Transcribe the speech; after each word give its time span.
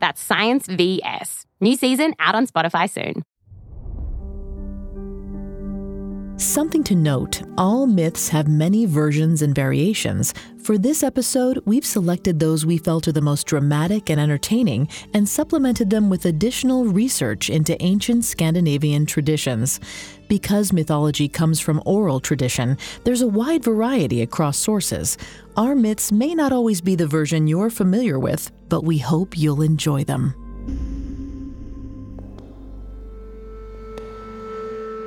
That's 0.00 0.20
Science 0.20 0.66
VS. 0.66 1.46
New 1.60 1.76
season 1.76 2.14
out 2.18 2.34
on 2.34 2.46
Spotify 2.46 2.88
soon. 2.90 3.22
Something 6.40 6.82
to 6.84 6.94
note 6.94 7.42
all 7.58 7.86
myths 7.86 8.30
have 8.30 8.48
many 8.48 8.86
versions 8.86 9.42
and 9.42 9.54
variations. 9.54 10.32
For 10.62 10.78
this 10.78 11.02
episode, 11.02 11.60
we've 11.66 11.84
selected 11.84 12.40
those 12.40 12.64
we 12.64 12.78
felt 12.78 13.06
are 13.06 13.12
the 13.12 13.20
most 13.20 13.46
dramatic 13.46 14.08
and 14.08 14.18
entertaining 14.18 14.88
and 15.12 15.28
supplemented 15.28 15.90
them 15.90 16.08
with 16.08 16.24
additional 16.24 16.86
research 16.86 17.50
into 17.50 17.80
ancient 17.82 18.24
Scandinavian 18.24 19.04
traditions. 19.04 19.80
Because 20.28 20.72
mythology 20.72 21.28
comes 21.28 21.60
from 21.60 21.82
oral 21.84 22.20
tradition, 22.20 22.78
there's 23.04 23.20
a 23.20 23.28
wide 23.28 23.62
variety 23.62 24.22
across 24.22 24.56
sources. 24.56 25.18
Our 25.58 25.74
myths 25.74 26.10
may 26.10 26.34
not 26.34 26.52
always 26.52 26.80
be 26.80 26.94
the 26.94 27.06
version 27.06 27.48
you're 27.48 27.68
familiar 27.68 28.18
with, 28.18 28.50
but 28.70 28.82
we 28.82 28.96
hope 28.96 29.36
you'll 29.36 29.60
enjoy 29.60 30.04
them. 30.04 30.34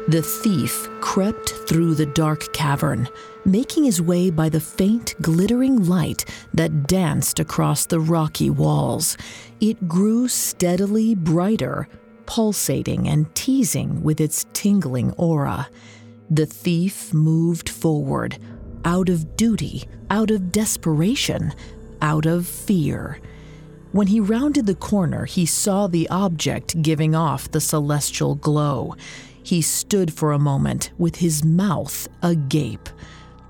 The 0.10 0.22
thief 0.22 0.90
crept 1.00 1.54
through 1.66 1.96
the 1.96 2.06
dark 2.06 2.52
cavern, 2.52 3.08
making 3.46 3.86
his 3.86 4.02
way 4.02 4.30
by 4.30 4.50
the 4.50 4.60
faint, 4.60 5.16
glittering 5.22 5.86
light 5.86 6.26
that 6.54 6.88
danced 6.88 7.40
across 7.40 7.86
the 7.86 8.02
rocky 8.02 8.50
walls. 8.50 9.18
It 9.62 9.88
grew 9.88 10.28
steadily 10.28 11.16
brighter, 11.16 11.88
pulsating 12.26 13.08
and 13.08 13.34
teasing 13.34 14.04
with 14.04 14.20
its 14.20 14.46
tingling 14.52 15.14
aura. 15.14 15.70
The 16.30 16.48
thief 16.48 17.14
moved 17.14 17.70
forward, 17.70 18.38
out 18.84 19.08
of 19.08 19.38
duty, 19.38 19.84
out 20.10 20.32
of 20.32 20.52
desperation, 20.52 21.54
out 22.02 22.26
of 22.26 22.46
fear. 22.46 23.22
When 23.94 24.08
he 24.08 24.20
rounded 24.20 24.66
the 24.66 24.76
corner, 24.76 25.26
he 25.26 25.46
saw 25.46 25.88
the 25.88 26.10
object 26.10 26.82
giving 26.82 27.16
off 27.16 27.50
the 27.52 27.62
celestial 27.62 28.36
glow. 28.36 28.96
He 29.44 29.62
stood 29.62 30.14
for 30.14 30.32
a 30.32 30.40
moment 30.40 30.92
with 30.98 31.18
his 31.18 31.44
mouth 31.44 32.08
agape. 32.22 32.90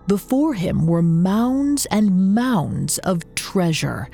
Before 0.08 0.54
him 0.54 0.86
were 0.86 1.02
mounds 1.02 1.86
and 1.86 2.36
mounds 2.36 2.98
of 3.00 3.36
treasure 3.36 4.10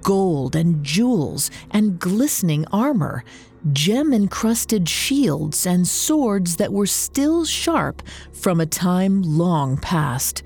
gold 0.00 0.56
and 0.56 0.82
jewels 0.84 1.50
and 1.70 1.98
glistening 1.98 2.64
armor, 2.72 3.24
gem 3.72 4.12
encrusted 4.12 4.88
shields 4.88 5.66
and 5.66 5.86
swords 5.86 6.56
that 6.56 6.72
were 6.72 6.86
still 6.86 7.44
sharp 7.44 8.02
from 8.32 8.60
a 8.60 8.66
time 8.66 9.22
long 9.22 9.76
past. 9.76 10.42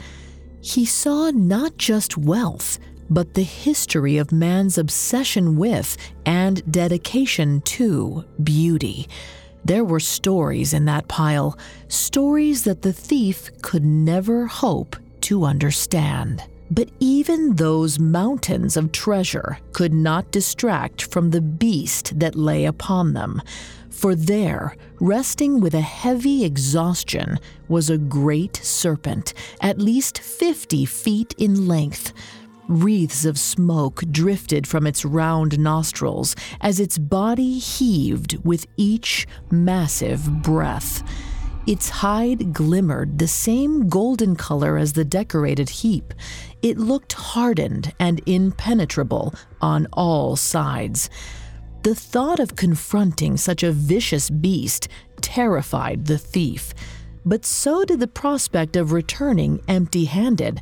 He 0.60 0.84
saw 0.84 1.30
not 1.30 1.76
just 1.76 2.16
wealth, 2.18 2.78
but 3.10 3.34
the 3.34 3.42
history 3.42 4.18
of 4.18 4.32
man's 4.32 4.76
obsession 4.76 5.56
with 5.56 5.96
and 6.26 6.70
dedication 6.70 7.60
to 7.62 8.24
beauty. 8.42 9.08
There 9.68 9.84
were 9.84 10.00
stories 10.00 10.72
in 10.72 10.86
that 10.86 11.08
pile, 11.08 11.58
stories 11.88 12.64
that 12.64 12.80
the 12.80 12.92
thief 12.92 13.50
could 13.60 13.84
never 13.84 14.46
hope 14.46 14.96
to 15.20 15.44
understand. 15.44 16.42
But 16.70 16.88
even 17.00 17.56
those 17.56 17.98
mountains 17.98 18.78
of 18.78 18.92
treasure 18.92 19.58
could 19.74 19.92
not 19.92 20.30
distract 20.30 21.02
from 21.02 21.32
the 21.32 21.42
beast 21.42 22.18
that 22.18 22.34
lay 22.34 22.64
upon 22.64 23.12
them. 23.12 23.42
For 23.90 24.14
there, 24.14 24.74
resting 25.00 25.60
with 25.60 25.74
a 25.74 25.82
heavy 25.82 26.46
exhaustion, 26.46 27.38
was 27.68 27.90
a 27.90 27.98
great 27.98 28.56
serpent, 28.56 29.34
at 29.60 29.78
least 29.78 30.18
fifty 30.18 30.86
feet 30.86 31.34
in 31.36 31.68
length, 31.68 32.14
Wreaths 32.68 33.24
of 33.24 33.38
smoke 33.38 34.02
drifted 34.10 34.66
from 34.66 34.86
its 34.86 35.02
round 35.02 35.58
nostrils 35.58 36.36
as 36.60 36.78
its 36.78 36.98
body 36.98 37.58
heaved 37.58 38.44
with 38.44 38.66
each 38.76 39.26
massive 39.50 40.42
breath. 40.42 41.02
Its 41.66 41.88
hide 41.88 42.52
glimmered 42.52 43.18
the 43.18 43.28
same 43.28 43.88
golden 43.88 44.36
color 44.36 44.76
as 44.76 44.92
the 44.92 45.04
decorated 45.04 45.68
heap. 45.68 46.12
It 46.60 46.78
looked 46.78 47.14
hardened 47.14 47.94
and 47.98 48.20
impenetrable 48.26 49.34
on 49.60 49.86
all 49.92 50.36
sides. 50.36 51.08
The 51.84 51.94
thought 51.94 52.38
of 52.38 52.56
confronting 52.56 53.38
such 53.38 53.62
a 53.62 53.72
vicious 53.72 54.28
beast 54.28 54.88
terrified 55.20 56.06
the 56.06 56.18
thief, 56.18 56.74
but 57.24 57.44
so 57.44 57.84
did 57.84 58.00
the 58.00 58.06
prospect 58.08 58.76
of 58.76 58.92
returning 58.92 59.62
empty 59.68 60.04
handed. 60.06 60.60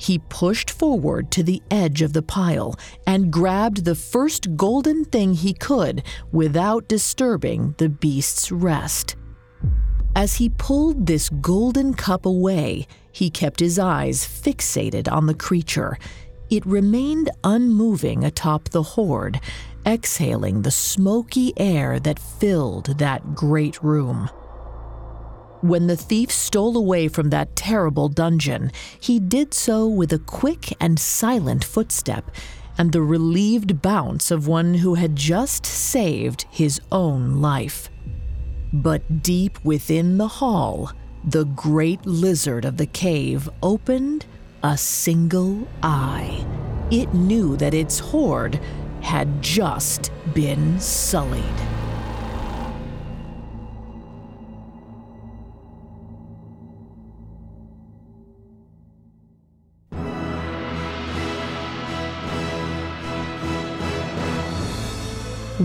He 0.00 0.18
pushed 0.30 0.70
forward 0.70 1.30
to 1.32 1.42
the 1.42 1.62
edge 1.70 2.00
of 2.00 2.14
the 2.14 2.22
pile 2.22 2.74
and 3.06 3.30
grabbed 3.30 3.84
the 3.84 3.94
first 3.94 4.56
golden 4.56 5.04
thing 5.04 5.34
he 5.34 5.52
could 5.52 6.02
without 6.32 6.88
disturbing 6.88 7.74
the 7.76 7.90
beast's 7.90 8.50
rest. 8.50 9.14
As 10.16 10.36
he 10.36 10.48
pulled 10.48 11.04
this 11.04 11.28
golden 11.28 11.92
cup 11.92 12.24
away, 12.24 12.86
he 13.12 13.28
kept 13.28 13.60
his 13.60 13.78
eyes 13.78 14.24
fixated 14.24 15.06
on 15.12 15.26
the 15.26 15.34
creature. 15.34 15.98
It 16.48 16.64
remained 16.64 17.28
unmoving 17.44 18.24
atop 18.24 18.70
the 18.70 18.82
hoard, 18.82 19.38
exhaling 19.84 20.62
the 20.62 20.70
smoky 20.70 21.52
air 21.58 22.00
that 22.00 22.18
filled 22.18 22.98
that 22.98 23.34
great 23.34 23.82
room. 23.82 24.30
When 25.62 25.88
the 25.88 25.96
thief 25.96 26.30
stole 26.30 26.76
away 26.76 27.08
from 27.08 27.30
that 27.30 27.54
terrible 27.54 28.08
dungeon, 28.08 28.72
he 28.98 29.20
did 29.20 29.52
so 29.52 29.86
with 29.86 30.12
a 30.12 30.18
quick 30.18 30.74
and 30.80 30.98
silent 30.98 31.64
footstep 31.64 32.30
and 32.78 32.92
the 32.92 33.02
relieved 33.02 33.82
bounce 33.82 34.30
of 34.30 34.46
one 34.46 34.74
who 34.74 34.94
had 34.94 35.14
just 35.16 35.66
saved 35.66 36.46
his 36.50 36.80
own 36.90 37.42
life. 37.42 37.90
But 38.72 39.22
deep 39.22 39.62
within 39.62 40.16
the 40.16 40.28
hall, 40.28 40.92
the 41.22 41.44
great 41.44 42.06
lizard 42.06 42.64
of 42.64 42.78
the 42.78 42.86
cave 42.86 43.50
opened 43.62 44.24
a 44.62 44.78
single 44.78 45.68
eye. 45.82 46.46
It 46.90 47.12
knew 47.12 47.58
that 47.58 47.74
its 47.74 47.98
hoard 47.98 48.58
had 49.02 49.42
just 49.42 50.10
been 50.32 50.80
sullied. 50.80 51.69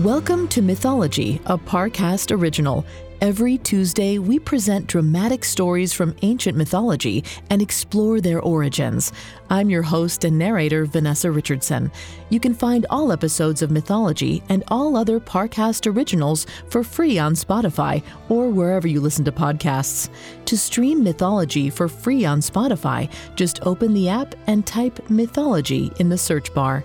Welcome 0.02 0.48
to 0.48 0.60
Mythology, 0.60 1.40
a 1.46 1.56
Parcast 1.56 2.30
original. 2.30 2.84
Every 3.22 3.56
Tuesday, 3.56 4.18
we 4.18 4.38
present 4.38 4.88
dramatic 4.88 5.42
stories 5.42 5.94
from 5.94 6.14
ancient 6.20 6.54
mythology 6.54 7.24
and 7.48 7.62
explore 7.62 8.20
their 8.20 8.42
origins. 8.42 9.10
I'm 9.48 9.70
your 9.70 9.80
host 9.80 10.24
and 10.24 10.38
narrator, 10.38 10.84
Vanessa 10.84 11.30
Richardson. 11.30 11.90
You 12.28 12.40
can 12.40 12.52
find 12.52 12.84
all 12.90 13.10
episodes 13.10 13.62
of 13.62 13.70
Mythology 13.70 14.42
and 14.50 14.64
all 14.68 14.98
other 14.98 15.18
Parcast 15.18 15.90
originals 15.90 16.46
for 16.68 16.84
free 16.84 17.18
on 17.18 17.32
Spotify 17.32 18.02
or 18.28 18.50
wherever 18.50 18.86
you 18.86 19.00
listen 19.00 19.24
to 19.24 19.32
podcasts. 19.32 20.10
To 20.44 20.58
stream 20.58 21.02
Mythology 21.02 21.70
for 21.70 21.88
free 21.88 22.26
on 22.26 22.40
Spotify, 22.40 23.10
just 23.34 23.66
open 23.66 23.94
the 23.94 24.10
app 24.10 24.34
and 24.46 24.66
type 24.66 25.08
Mythology 25.08 25.90
in 25.98 26.10
the 26.10 26.18
search 26.18 26.52
bar. 26.52 26.84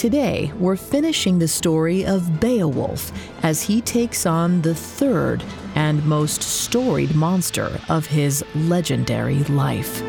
Today, 0.00 0.50
we're 0.58 0.76
finishing 0.76 1.38
the 1.38 1.46
story 1.46 2.06
of 2.06 2.40
Beowulf 2.40 3.12
as 3.42 3.60
he 3.60 3.82
takes 3.82 4.24
on 4.24 4.62
the 4.62 4.74
third 4.74 5.44
and 5.74 6.02
most 6.06 6.42
storied 6.42 7.14
monster 7.14 7.78
of 7.90 8.06
his 8.06 8.42
legendary 8.54 9.44
life. 9.44 10.00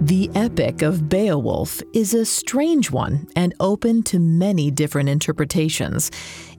The 0.00 0.28
Epic 0.34 0.82
of 0.82 1.08
Beowulf 1.08 1.80
is 1.92 2.12
a 2.12 2.24
strange 2.24 2.90
one 2.90 3.28
and 3.36 3.54
open 3.60 4.02
to 4.02 4.18
many 4.18 4.72
different 4.72 5.08
interpretations. 5.08 6.10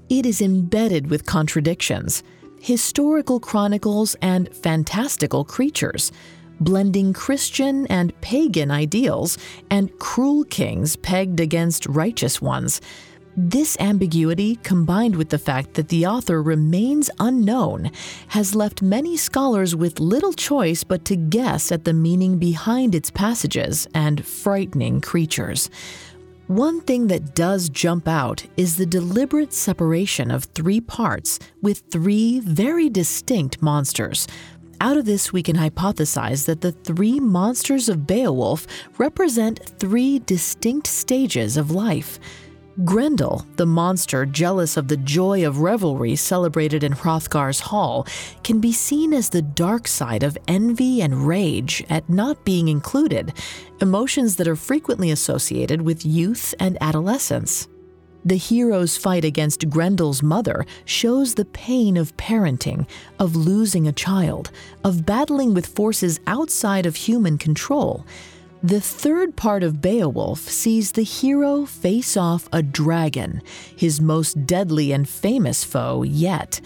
It 0.07 0.25
is 0.25 0.41
embedded 0.41 1.09
with 1.09 1.25
contradictions, 1.25 2.23
historical 2.61 3.41
chronicles, 3.41 4.15
and 4.21 4.47
fantastical 4.55 5.43
creatures, 5.43 6.13
blending 6.59 7.13
Christian 7.13 7.87
and 7.87 8.19
pagan 8.21 8.71
ideals 8.71 9.37
and 9.69 9.97
cruel 9.99 10.43
kings 10.45 10.95
pegged 10.95 11.39
against 11.39 11.85
righteous 11.85 12.41
ones. 12.41 12.81
This 13.39 13.77
ambiguity, 13.79 14.55
combined 14.63 15.15
with 15.15 15.29
the 15.29 15.37
fact 15.37 15.75
that 15.75 15.89
the 15.89 16.07
author 16.07 16.41
remains 16.41 17.11
unknown, 17.19 17.91
has 18.29 18.55
left 18.55 18.81
many 18.81 19.15
scholars 19.15 19.75
with 19.75 19.99
little 19.99 20.33
choice 20.33 20.83
but 20.83 21.05
to 21.05 21.15
guess 21.15 21.71
at 21.71 21.83
the 21.83 21.93
meaning 21.93 22.39
behind 22.39 22.95
its 22.95 23.11
passages 23.11 23.87
and 23.93 24.25
frightening 24.25 25.01
creatures. 25.01 25.69
One 26.47 26.81
thing 26.81 27.07
that 27.07 27.35
does 27.35 27.69
jump 27.69 28.07
out 28.07 28.43
is 28.55 28.77
the 28.77 28.85
deliberate 28.85 29.53
separation 29.53 30.31
of 30.31 30.45
three 30.45 30.81
parts 30.81 31.37
with 31.61 31.83
three 31.91 32.39
very 32.39 32.89
distinct 32.89 33.61
monsters. 33.61 34.27
Out 34.79 34.97
of 34.97 35.05
this, 35.05 35.33
we 35.33 35.41
can 35.41 35.55
hypothesize 35.55 36.45
that 36.45 36.61
the 36.61 36.71
three 36.71 37.19
monsters 37.19 37.89
of 37.89 38.05
Beowulf 38.05 38.67
represent 38.99 39.59
three 39.79 40.19
distinct 40.19 40.85
stages 40.85 41.57
of 41.57 41.71
life. 41.71 42.19
Grendel, 42.85 43.43
the 43.55 43.65
monster 43.65 44.23
jealous 44.23 44.77
of 44.77 44.87
the 44.87 44.97
joy 44.97 45.47
of 45.47 45.61
revelry 45.61 46.15
celebrated 46.15 46.83
in 46.83 46.91
Hrothgar's 46.91 47.59
hall, 47.59 48.05
can 48.43 48.59
be 48.59 48.71
seen 48.71 49.13
as 49.13 49.29
the 49.29 49.41
dark 49.41 49.87
side 49.87 50.21
of 50.21 50.37
envy 50.47 51.01
and 51.01 51.27
rage 51.27 51.83
at 51.89 52.07
not 52.07 52.45
being 52.45 52.67
included, 52.67 53.33
emotions 53.81 54.35
that 54.35 54.47
are 54.47 54.55
frequently 54.55 55.09
associated 55.09 55.81
with 55.81 56.05
youth 56.05 56.53
and 56.59 56.77
adolescence. 56.79 57.67
The 58.25 58.35
hero's 58.35 58.97
fight 58.97 59.23
against 59.23 59.69
Grendel's 59.69 60.21
mother 60.21 60.65
shows 60.85 61.35
the 61.35 61.45
pain 61.45 61.95
of 61.97 62.15
parenting, 62.17 62.87
of 63.19 63.35
losing 63.35 63.87
a 63.87 63.93
child, 63.93 64.51
of 64.83 65.05
battling 65.05 65.53
with 65.53 65.65
forces 65.67 66.19
outside 66.27 66.85
of 66.85 66.95
human 66.95 67.37
control. 67.37 68.05
The 68.63 68.81
third 68.81 69.35
part 69.35 69.63
of 69.63 69.81
Beowulf 69.81 70.39
sees 70.39 70.93
the 70.93 71.03
hero 71.03 71.65
face 71.65 72.17
off 72.17 72.49
a 72.51 72.63
dragon, 72.63 73.41
his 73.75 74.01
most 74.01 74.45
deadly 74.45 74.91
and 74.91 75.07
famous 75.07 75.63
foe 75.63 76.03
yet. 76.03 76.59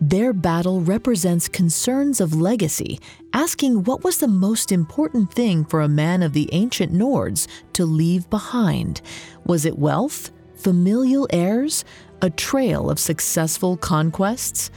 Their 0.00 0.32
battle 0.32 0.80
represents 0.80 1.48
concerns 1.48 2.20
of 2.20 2.34
legacy, 2.34 3.00
asking 3.32 3.84
what 3.84 4.04
was 4.04 4.18
the 4.18 4.28
most 4.28 4.70
important 4.70 5.32
thing 5.32 5.64
for 5.64 5.80
a 5.80 5.88
man 5.88 6.22
of 6.22 6.32
the 6.32 6.48
ancient 6.52 6.92
Nords 6.92 7.46
to 7.72 7.84
leave 7.84 8.28
behind. 8.30 9.00
Was 9.44 9.64
it 9.64 9.78
wealth, 9.78 10.30
familial 10.58 11.26
heirs, 11.30 11.84
a 12.20 12.30
trail 12.30 12.90
of 12.90 12.98
successful 12.98 13.76
conquests? 13.76 14.70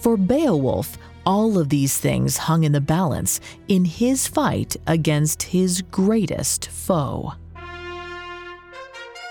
For 0.00 0.16
Beowulf, 0.16 0.98
all 1.26 1.58
of 1.58 1.70
these 1.70 1.98
things 1.98 2.36
hung 2.36 2.64
in 2.64 2.72
the 2.72 2.80
balance 2.80 3.40
in 3.68 3.84
his 3.84 4.28
fight 4.28 4.76
against 4.86 5.44
his 5.44 5.82
greatest 5.82 6.68
foe. 6.68 7.32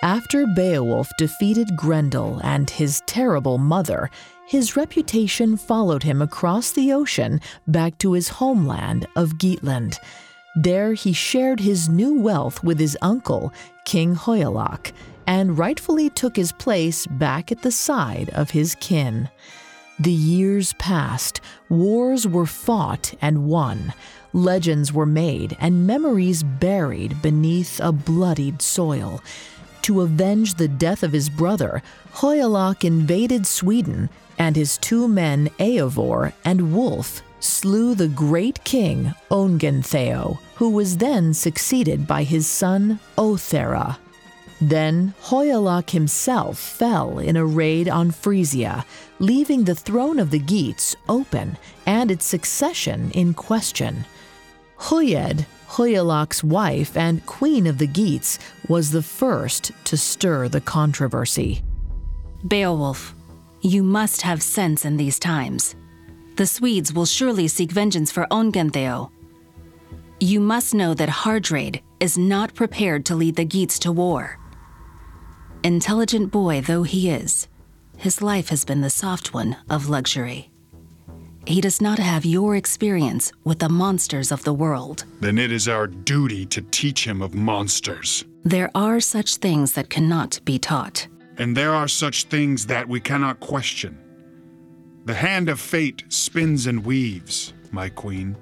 After 0.01 0.45
Beowulf 0.47 1.09
defeated 1.17 1.77
Grendel 1.77 2.41
and 2.43 2.69
his 2.69 3.01
terrible 3.05 3.57
mother, 3.57 4.09
his 4.45 4.75
reputation 4.75 5.55
followed 5.55 6.03
him 6.03 6.21
across 6.21 6.71
the 6.71 6.91
ocean 6.91 7.39
back 7.67 7.97
to 7.99 8.11
his 8.11 8.27
homeland 8.27 9.07
of 9.15 9.37
Geatland. 9.37 9.97
There 10.55 10.93
he 10.93 11.13
shared 11.13 11.61
his 11.61 11.87
new 11.87 12.19
wealth 12.19 12.63
with 12.63 12.79
his 12.79 12.97
uncle, 13.01 13.53
King 13.85 14.15
Hygelac, 14.15 14.91
and 15.27 15.57
rightfully 15.57 16.09
took 16.09 16.35
his 16.35 16.51
place 16.51 17.05
back 17.07 17.51
at 17.51 17.61
the 17.61 17.71
side 17.71 18.29
of 18.31 18.51
his 18.51 18.75
kin. 18.75 19.29
The 19.99 20.11
years 20.11 20.73
passed, 20.73 21.39
wars 21.69 22.27
were 22.27 22.45
fought 22.45 23.13
and 23.21 23.45
won, 23.45 23.93
legends 24.33 24.91
were 24.91 25.05
made, 25.05 25.55
and 25.59 25.85
memories 25.85 26.43
buried 26.43 27.21
beneath 27.21 27.79
a 27.79 27.91
bloodied 27.91 28.61
soil. 28.61 29.21
To 29.83 30.01
avenge 30.01 30.55
the 30.55 30.67
death 30.67 31.03
of 31.03 31.11
his 31.11 31.29
brother, 31.29 31.83
Hygelac 32.13 32.83
invaded 32.83 33.45
Sweden, 33.45 34.09
and 34.37 34.55
his 34.55 34.77
two 34.77 35.07
men, 35.07 35.49
Eofor 35.59 36.33
and 36.43 36.73
Wulf, 36.73 37.21
slew 37.39 37.93
the 37.93 38.07
great 38.07 38.63
king 38.63 39.13
Ongentheow, 39.29 40.39
who 40.55 40.69
was 40.69 40.97
then 40.97 41.33
succeeded 41.33 42.07
by 42.07 42.23
his 42.23 42.47
son 42.47 42.99
Ohthere. 43.17 43.97
Then 44.69 45.13
Hygelac 45.21 45.89
himself 45.89 46.57
fell 46.57 47.19
in 47.19 47.35
a 47.35 47.45
raid 47.45 47.89
on 47.89 48.11
Frisia, 48.11 48.85
leaving 49.19 49.65
the 49.65 49.75
throne 49.75 50.19
of 50.19 50.31
the 50.31 50.39
Geats 50.39 50.95
open 51.09 51.57
and 51.85 52.09
its 52.09 52.25
succession 52.25 53.11
in 53.11 53.33
question. 53.33 54.05
Hygd, 54.77 55.45
Hygelac's 55.67 56.45
wife 56.45 56.95
and 56.95 57.25
queen 57.25 57.67
of 57.67 57.77
the 57.77 57.87
Geats, 57.87 58.39
was 58.69 58.91
the 58.91 59.01
first 59.01 59.73
to 59.83 59.97
stir 59.97 60.47
the 60.47 60.61
controversy. 60.61 61.61
Beowulf, 62.47 63.13
you 63.59 63.83
must 63.83 64.21
have 64.21 64.41
sense 64.41 64.85
in 64.85 64.95
these 64.95 65.19
times. 65.19 65.75
The 66.37 66.47
Swedes 66.47 66.93
will 66.93 67.05
surely 67.05 67.49
seek 67.49 67.71
vengeance 67.73 68.13
for 68.13 68.27
Ongentheow. 68.31 69.09
You 70.21 70.39
must 70.39 70.73
know 70.73 70.93
that 70.93 71.09
Heardred 71.09 71.81
is 71.99 72.17
not 72.17 72.53
prepared 72.53 73.05
to 73.07 73.15
lead 73.15 73.35
the 73.35 73.43
Geats 73.43 73.77
to 73.79 73.91
war. 73.91 74.39
Intelligent 75.63 76.29
boy 76.29 76.59
though 76.59 76.83
he 76.83 77.09
is, 77.09 77.47
his 77.95 78.21
life 78.21 78.49
has 78.49 78.65
been 78.65 78.81
the 78.81 78.89
soft 78.89 79.33
one 79.33 79.55
of 79.69 79.87
luxury. 79.87 80.49
He 81.47 81.61
does 81.61 81.79
not 81.79 81.99
have 81.99 82.25
your 82.25 82.57
experience 82.57 83.31
with 83.45 83.59
the 83.59 83.69
monsters 83.69 84.33
of 84.33 84.43
the 84.43 84.53
world. 84.53 85.05
Then 85.21 85.37
it 85.37 85.53
is 85.53 85.69
our 85.69 85.87
duty 85.87 86.45
to 86.47 86.61
teach 86.61 87.07
him 87.07 87.21
of 87.21 87.33
monsters. 87.33 88.25
There 88.43 88.69
are 88.75 88.99
such 88.99 89.37
things 89.37 89.71
that 89.73 89.89
cannot 89.89 90.41
be 90.43 90.59
taught. 90.59 91.07
And 91.37 91.55
there 91.55 91.73
are 91.73 91.87
such 91.87 92.25
things 92.25 92.65
that 92.65 92.89
we 92.89 92.99
cannot 92.99 93.39
question. 93.39 93.97
The 95.05 95.13
hand 95.13 95.47
of 95.47 95.61
fate 95.61 96.03
spins 96.09 96.67
and 96.67 96.83
weaves, 96.83 97.53
my 97.71 97.87
queen. 97.87 98.35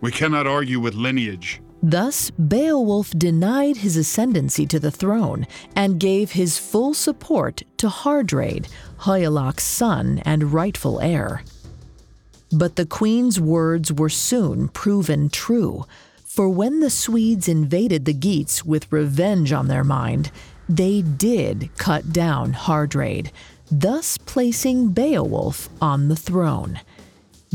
We 0.00 0.12
cannot 0.12 0.46
argue 0.46 0.78
with 0.78 0.94
lineage. 0.94 1.60
Thus, 1.86 2.30
Beowulf 2.30 3.10
denied 3.10 3.76
his 3.76 3.98
ascendancy 3.98 4.64
to 4.68 4.80
the 4.80 4.90
throne 4.90 5.46
and 5.76 6.00
gave 6.00 6.32
his 6.32 6.56
full 6.56 6.94
support 6.94 7.62
to 7.76 7.90
Heardred, 7.90 8.68
Hygelac's 9.00 9.64
son 9.64 10.22
and 10.24 10.54
rightful 10.54 10.98
heir. 11.00 11.44
But 12.50 12.76
the 12.76 12.86
queen's 12.86 13.38
words 13.38 13.92
were 13.92 14.08
soon 14.08 14.68
proven 14.68 15.28
true, 15.28 15.84
for 16.24 16.48
when 16.48 16.80
the 16.80 16.88
Swedes 16.88 17.48
invaded 17.48 18.06
the 18.06 18.14
Geats 18.14 18.64
with 18.64 18.90
revenge 18.90 19.52
on 19.52 19.68
their 19.68 19.84
mind, 19.84 20.30
they 20.66 21.02
did 21.02 21.68
cut 21.76 22.14
down 22.14 22.54
Heardred, 22.54 23.30
thus 23.70 24.16
placing 24.16 24.92
Beowulf 24.92 25.68
on 25.82 26.08
the 26.08 26.16
throne. 26.16 26.80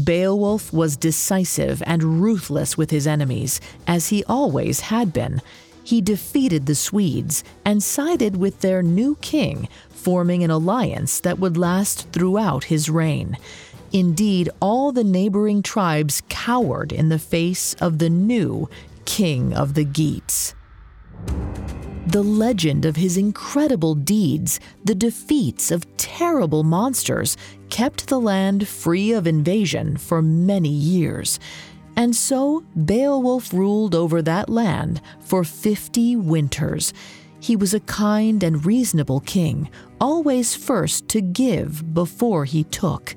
Beowulf 0.03 0.71
was 0.71 0.97
decisive 0.97 1.81
and 1.85 2.21
ruthless 2.21 2.77
with 2.77 2.91
his 2.91 3.07
enemies, 3.07 3.59
as 3.87 4.09
he 4.09 4.23
always 4.25 4.81
had 4.81 5.11
been. 5.11 5.41
He 5.83 6.01
defeated 6.01 6.65
the 6.65 6.75
Swedes 6.75 7.43
and 7.65 7.81
sided 7.81 8.37
with 8.37 8.61
their 8.61 8.83
new 8.83 9.15
king, 9.21 9.67
forming 9.89 10.43
an 10.43 10.51
alliance 10.51 11.19
that 11.21 11.39
would 11.39 11.57
last 11.57 12.09
throughout 12.11 12.65
his 12.65 12.89
reign. 12.89 13.37
Indeed, 13.91 14.49
all 14.61 14.91
the 14.91 15.03
neighboring 15.03 15.63
tribes 15.63 16.21
cowered 16.29 16.91
in 16.91 17.09
the 17.09 17.19
face 17.19 17.73
of 17.75 17.97
the 17.97 18.09
new 18.09 18.69
king 19.05 19.53
of 19.53 19.73
the 19.73 19.83
Geats. 19.83 20.53
The 22.09 22.23
legend 22.23 22.85
of 22.85 22.95
his 22.95 23.17
incredible 23.17 23.93
deeds, 23.93 24.59
the 24.83 24.95
defeats 24.95 25.69
of 25.69 25.85
terrible 25.97 26.63
monsters, 26.63 27.37
kept 27.69 28.07
the 28.07 28.19
land 28.19 28.67
free 28.67 29.11
of 29.11 29.27
invasion 29.27 29.95
for 29.95 30.19
many 30.19 30.69
years. 30.69 31.39
And 31.95 32.15
so 32.15 32.63
Beowulf 32.83 33.53
ruled 33.53 33.93
over 33.93 34.23
that 34.23 34.49
land 34.49 35.01
for 35.19 35.43
50 35.43 36.15
winters. 36.15 36.95
He 37.39 37.55
was 37.55 37.75
a 37.75 37.79
kind 37.81 38.41
and 38.41 38.65
reasonable 38.65 39.19
king, 39.19 39.69
always 40.01 40.55
first 40.55 41.07
to 41.09 41.21
give 41.21 41.93
before 41.93 42.45
he 42.45 42.63
took. 42.63 43.15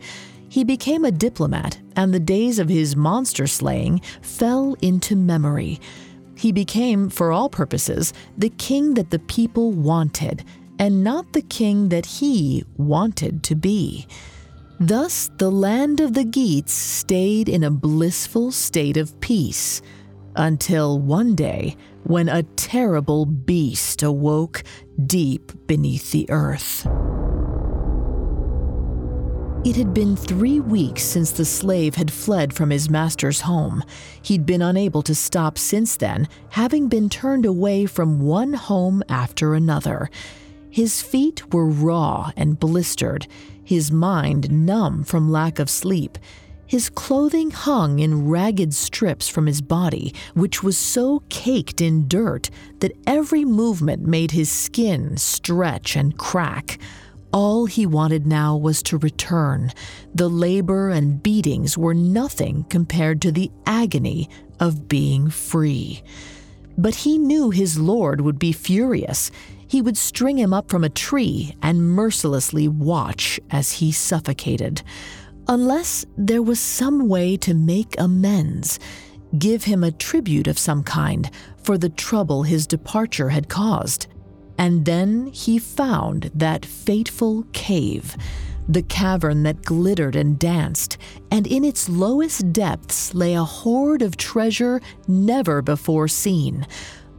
He 0.50 0.64
became 0.64 1.06
a 1.06 1.10
diplomat, 1.10 1.78
and 1.96 2.12
the 2.12 2.20
days 2.20 2.58
of 2.58 2.68
his 2.68 2.94
monster 2.94 3.46
slaying 3.46 4.02
fell 4.20 4.76
into 4.82 5.16
memory. 5.16 5.80
He 6.42 6.50
became, 6.50 7.08
for 7.08 7.30
all 7.30 7.48
purposes, 7.48 8.12
the 8.36 8.48
king 8.48 8.94
that 8.94 9.10
the 9.10 9.20
people 9.20 9.70
wanted, 9.70 10.42
and 10.76 11.04
not 11.04 11.34
the 11.34 11.42
king 11.42 11.88
that 11.90 12.04
he 12.04 12.64
wanted 12.76 13.44
to 13.44 13.54
be. 13.54 14.08
Thus, 14.80 15.30
the 15.38 15.52
land 15.52 16.00
of 16.00 16.14
the 16.14 16.24
Geats 16.24 16.72
stayed 16.72 17.48
in 17.48 17.62
a 17.62 17.70
blissful 17.70 18.50
state 18.50 18.96
of 18.96 19.20
peace. 19.20 19.82
Until 20.34 20.98
one 20.98 21.36
day, 21.36 21.76
when 22.02 22.28
a 22.28 22.42
terrible 22.42 23.24
beast 23.24 24.02
awoke 24.02 24.64
deep 25.06 25.52
beneath 25.68 26.10
the 26.10 26.28
earth. 26.28 26.88
It 29.64 29.76
had 29.76 29.94
been 29.94 30.16
three 30.16 30.58
weeks 30.58 31.04
since 31.04 31.30
the 31.30 31.44
slave 31.44 31.94
had 31.94 32.10
fled 32.10 32.52
from 32.52 32.70
his 32.70 32.90
master's 32.90 33.42
home. 33.42 33.84
He'd 34.20 34.44
been 34.44 34.60
unable 34.60 35.02
to 35.02 35.14
stop 35.14 35.56
since 35.56 35.96
then, 35.96 36.26
having 36.48 36.88
been 36.88 37.08
turned 37.08 37.46
away 37.46 37.86
from 37.86 38.18
one 38.18 38.54
home 38.54 39.04
after 39.08 39.54
another. 39.54 40.10
His 40.68 41.00
feet 41.00 41.54
were 41.54 41.64
raw 41.64 42.32
and 42.36 42.58
blistered, 42.58 43.28
his 43.62 43.92
mind 43.92 44.50
numb 44.50 45.04
from 45.04 45.30
lack 45.30 45.60
of 45.60 45.70
sleep. 45.70 46.18
His 46.66 46.90
clothing 46.90 47.52
hung 47.52 48.00
in 48.00 48.28
ragged 48.28 48.74
strips 48.74 49.28
from 49.28 49.46
his 49.46 49.60
body, 49.60 50.12
which 50.34 50.64
was 50.64 50.76
so 50.76 51.22
caked 51.28 51.80
in 51.80 52.08
dirt 52.08 52.50
that 52.80 52.96
every 53.06 53.44
movement 53.44 54.02
made 54.02 54.32
his 54.32 54.50
skin 54.50 55.16
stretch 55.18 55.94
and 55.94 56.18
crack. 56.18 56.80
All 57.32 57.64
he 57.64 57.86
wanted 57.86 58.26
now 58.26 58.56
was 58.56 58.82
to 58.84 58.98
return. 58.98 59.72
The 60.14 60.28
labor 60.28 60.90
and 60.90 61.22
beatings 61.22 61.78
were 61.78 61.94
nothing 61.94 62.64
compared 62.64 63.22
to 63.22 63.32
the 63.32 63.50
agony 63.64 64.28
of 64.60 64.86
being 64.86 65.30
free. 65.30 66.02
But 66.76 66.94
he 66.94 67.18
knew 67.18 67.50
his 67.50 67.78
lord 67.78 68.20
would 68.20 68.38
be 68.38 68.52
furious. 68.52 69.30
He 69.66 69.80
would 69.80 69.96
string 69.96 70.38
him 70.38 70.52
up 70.52 70.70
from 70.70 70.84
a 70.84 70.90
tree 70.90 71.56
and 71.62 71.90
mercilessly 71.90 72.68
watch 72.68 73.40
as 73.50 73.72
he 73.72 73.92
suffocated. 73.92 74.82
Unless 75.48 76.04
there 76.16 76.42
was 76.42 76.60
some 76.60 77.08
way 77.08 77.36
to 77.38 77.54
make 77.54 77.98
amends, 77.98 78.78
give 79.38 79.64
him 79.64 79.82
a 79.82 79.90
tribute 79.90 80.46
of 80.46 80.58
some 80.58 80.82
kind 80.84 81.30
for 81.62 81.78
the 81.78 81.88
trouble 81.88 82.42
his 82.42 82.66
departure 82.66 83.30
had 83.30 83.48
caused. 83.48 84.06
And 84.58 84.84
then 84.84 85.26
he 85.26 85.58
found 85.58 86.30
that 86.34 86.64
fateful 86.64 87.44
cave, 87.52 88.16
the 88.68 88.82
cavern 88.82 89.42
that 89.42 89.62
glittered 89.62 90.16
and 90.16 90.38
danced, 90.38 90.98
and 91.30 91.46
in 91.46 91.64
its 91.64 91.88
lowest 91.88 92.52
depths 92.52 93.14
lay 93.14 93.34
a 93.34 93.44
hoard 93.44 94.02
of 94.02 94.16
treasure 94.16 94.80
never 95.08 95.62
before 95.62 96.08
seen. 96.08 96.66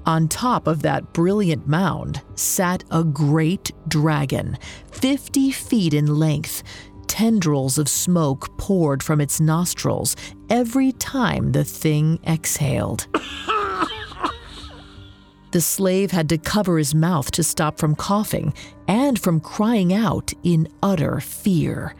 On 0.06 0.28
top 0.28 0.68
of 0.68 0.82
that 0.82 1.14
brilliant 1.14 1.68
mound 1.68 2.22
sat 2.36 2.84
a 2.92 3.04
great 3.04 3.72
dragon, 3.88 4.58
50 4.92 5.52
feet 5.52 5.94
in 5.94 6.20
length. 6.20 6.64
Tendrils 7.08 7.78
of 7.78 7.88
smoke 7.88 8.58
poured 8.58 9.04
from 9.04 9.22
its 9.22 9.40
nostrils 9.40 10.16
every 10.50 10.92
time 10.94 11.52
the 11.52 11.64
thing 11.64 12.20
exhaled. 12.26 13.08
The 15.54 15.62
slave 15.62 16.10
had 16.10 16.30
to 16.30 16.40
cover 16.40 16.80
his 16.80 16.96
mouth 16.96 17.30
to 17.34 17.44
stop 17.44 17.78
from 17.78 17.96
coughing 17.96 18.56
and 18.88 19.20
from 19.20 19.40
crying 19.40 19.94
out 19.94 20.34
in 20.42 20.68
utter 20.82 21.20
fear. 21.20 21.94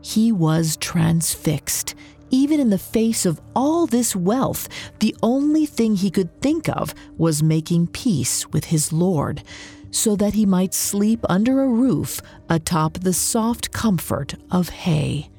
He 0.00 0.32
was 0.32 0.76
transfixed. 0.76 1.94
Even 2.30 2.58
in 2.58 2.70
the 2.70 2.76
face 2.76 3.24
of 3.24 3.40
all 3.54 3.86
this 3.86 4.16
wealth, 4.16 4.68
the 4.98 5.14
only 5.22 5.64
thing 5.64 5.94
he 5.94 6.10
could 6.10 6.42
think 6.42 6.68
of 6.68 6.92
was 7.16 7.40
making 7.40 7.86
peace 7.86 8.48
with 8.48 8.64
his 8.64 8.92
Lord, 8.92 9.44
so 9.92 10.16
that 10.16 10.34
he 10.34 10.44
might 10.44 10.74
sleep 10.74 11.24
under 11.28 11.62
a 11.62 11.68
roof 11.68 12.20
atop 12.50 12.94
the 12.94 13.12
soft 13.12 13.70
comfort 13.70 14.34
of 14.50 14.70
hay. 14.70 15.30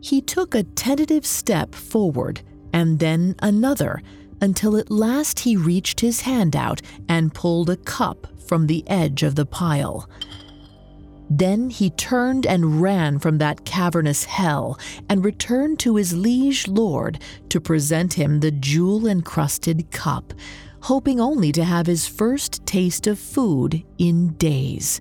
He 0.00 0.22
took 0.22 0.54
a 0.54 0.62
tentative 0.62 1.26
step 1.26 1.74
forward 1.74 2.40
and 2.72 3.00
then 3.00 3.34
another 3.42 4.00
until 4.40 4.76
at 4.76 4.90
last 4.90 5.40
he 5.40 5.56
reached 5.56 6.00
his 6.00 6.22
hand 6.22 6.56
out 6.56 6.80
and 7.08 7.34
pulled 7.34 7.70
a 7.70 7.76
cup 7.76 8.26
from 8.46 8.66
the 8.66 8.82
edge 8.88 9.22
of 9.22 9.34
the 9.34 9.46
pile. 9.46 10.08
Then 11.30 11.70
he 11.70 11.90
turned 11.90 12.44
and 12.44 12.82
ran 12.82 13.20
from 13.20 13.38
that 13.38 13.64
cavernous 13.64 14.24
hell 14.24 14.78
and 15.08 15.24
returned 15.24 15.78
to 15.80 15.94
his 15.94 16.12
liege 16.12 16.66
lord 16.66 17.22
to 17.50 17.60
present 17.60 18.14
him 18.14 18.40
the 18.40 18.50
jewel 18.50 19.06
encrusted 19.06 19.92
cup, 19.92 20.34
hoping 20.82 21.20
only 21.20 21.52
to 21.52 21.62
have 21.62 21.86
his 21.86 22.08
first 22.08 22.66
taste 22.66 23.06
of 23.06 23.18
food 23.18 23.84
in 23.98 24.32
days. 24.34 25.00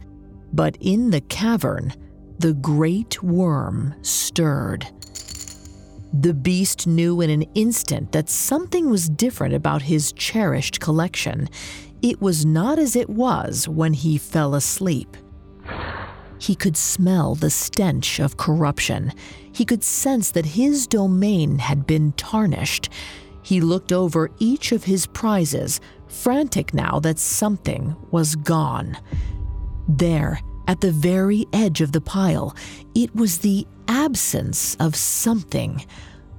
But 0.53 0.77
in 0.79 1.09
the 1.09 1.21
cavern, 1.21 1.93
the 2.37 2.53
great 2.53 3.23
worm 3.23 3.95
stirred. 4.03 4.87
The 6.13 6.33
beast 6.33 6.87
knew 6.87 7.21
in 7.21 7.29
an 7.29 7.43
instant 7.53 8.11
that 8.13 8.29
something 8.29 8.89
was 8.89 9.09
different 9.09 9.53
about 9.53 9.83
his 9.83 10.11
cherished 10.13 10.79
collection. 10.79 11.49
It 12.01 12.21
was 12.21 12.45
not 12.45 12.79
as 12.79 12.95
it 12.95 13.09
was 13.09 13.67
when 13.67 13.93
he 13.93 14.17
fell 14.17 14.55
asleep. 14.55 15.15
He 16.39 16.55
could 16.55 16.77
smell 16.77 17.35
the 17.35 17.49
stench 17.49 18.19
of 18.19 18.37
corruption. 18.37 19.13
He 19.51 19.65
could 19.65 19.83
sense 19.83 20.31
that 20.31 20.45
his 20.45 20.87
domain 20.87 21.59
had 21.59 21.85
been 21.85 22.13
tarnished. 22.13 22.89
He 23.43 23.61
looked 23.61 23.91
over 23.91 24.31
each 24.39 24.71
of 24.71 24.85
his 24.85 25.05
prizes, 25.05 25.81
frantic 26.07 26.73
now 26.73 26.99
that 27.01 27.19
something 27.19 27.95
was 28.09 28.35
gone. 28.35 28.97
There, 29.87 30.39
at 30.69 30.81
the 30.81 30.91
very 30.91 31.47
edge 31.51 31.81
of 31.81 31.93
the 31.93 31.99
pile, 31.99 32.55
it 32.93 33.15
was 33.15 33.39
the 33.39 33.65
absence 33.87 34.75
of 34.75 34.95
something. 34.95 35.83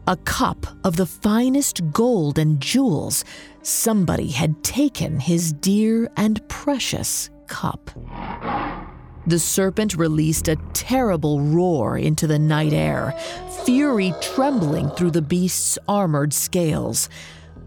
A 0.07 0.17
cup 0.19 0.69
of 0.85 0.95
the 0.95 1.05
finest 1.05 1.91
gold 1.91 2.39
and 2.39 2.61
jewels. 2.61 3.25
Somebody 3.63 4.29
had 4.29 4.63
taken 4.63 5.19
his 5.19 5.53
dear 5.53 6.09
and 6.17 6.49
precious 6.49 7.29
cup. 7.49 7.91
The 9.27 9.41
serpent 9.41 9.97
released 9.97 10.47
a 10.47 10.55
terrible 10.75 11.41
roar 11.41 11.99
into 11.99 12.29
the 12.29 12.39
night 12.39 12.73
air, 12.73 13.13
fury 13.65 14.15
trembling 14.21 14.91
through 14.91 15.11
the 15.11 15.23
beast's 15.23 15.77
armored 15.89 16.33
scales. 16.33 17.09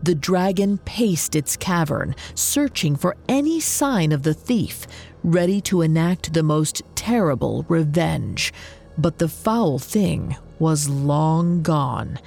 The 0.03 0.15
dragon 0.15 0.79
paced 0.79 1.33
its 1.33 1.55
cavern, 1.55 2.13
searching 2.35 2.97
for 2.97 3.15
any 3.29 3.61
sign 3.61 4.11
of 4.11 4.23
the 4.23 4.33
thief, 4.33 4.85
ready 5.23 5.61
to 5.61 5.81
enact 5.81 6.33
the 6.33 6.43
most 6.43 6.81
terrible 6.93 7.65
revenge. 7.69 8.53
But 8.97 9.17
the 9.17 9.29
foul 9.29 9.79
thing 9.79 10.35
was 10.59 10.89
long 10.89 11.63
gone. 11.63 12.19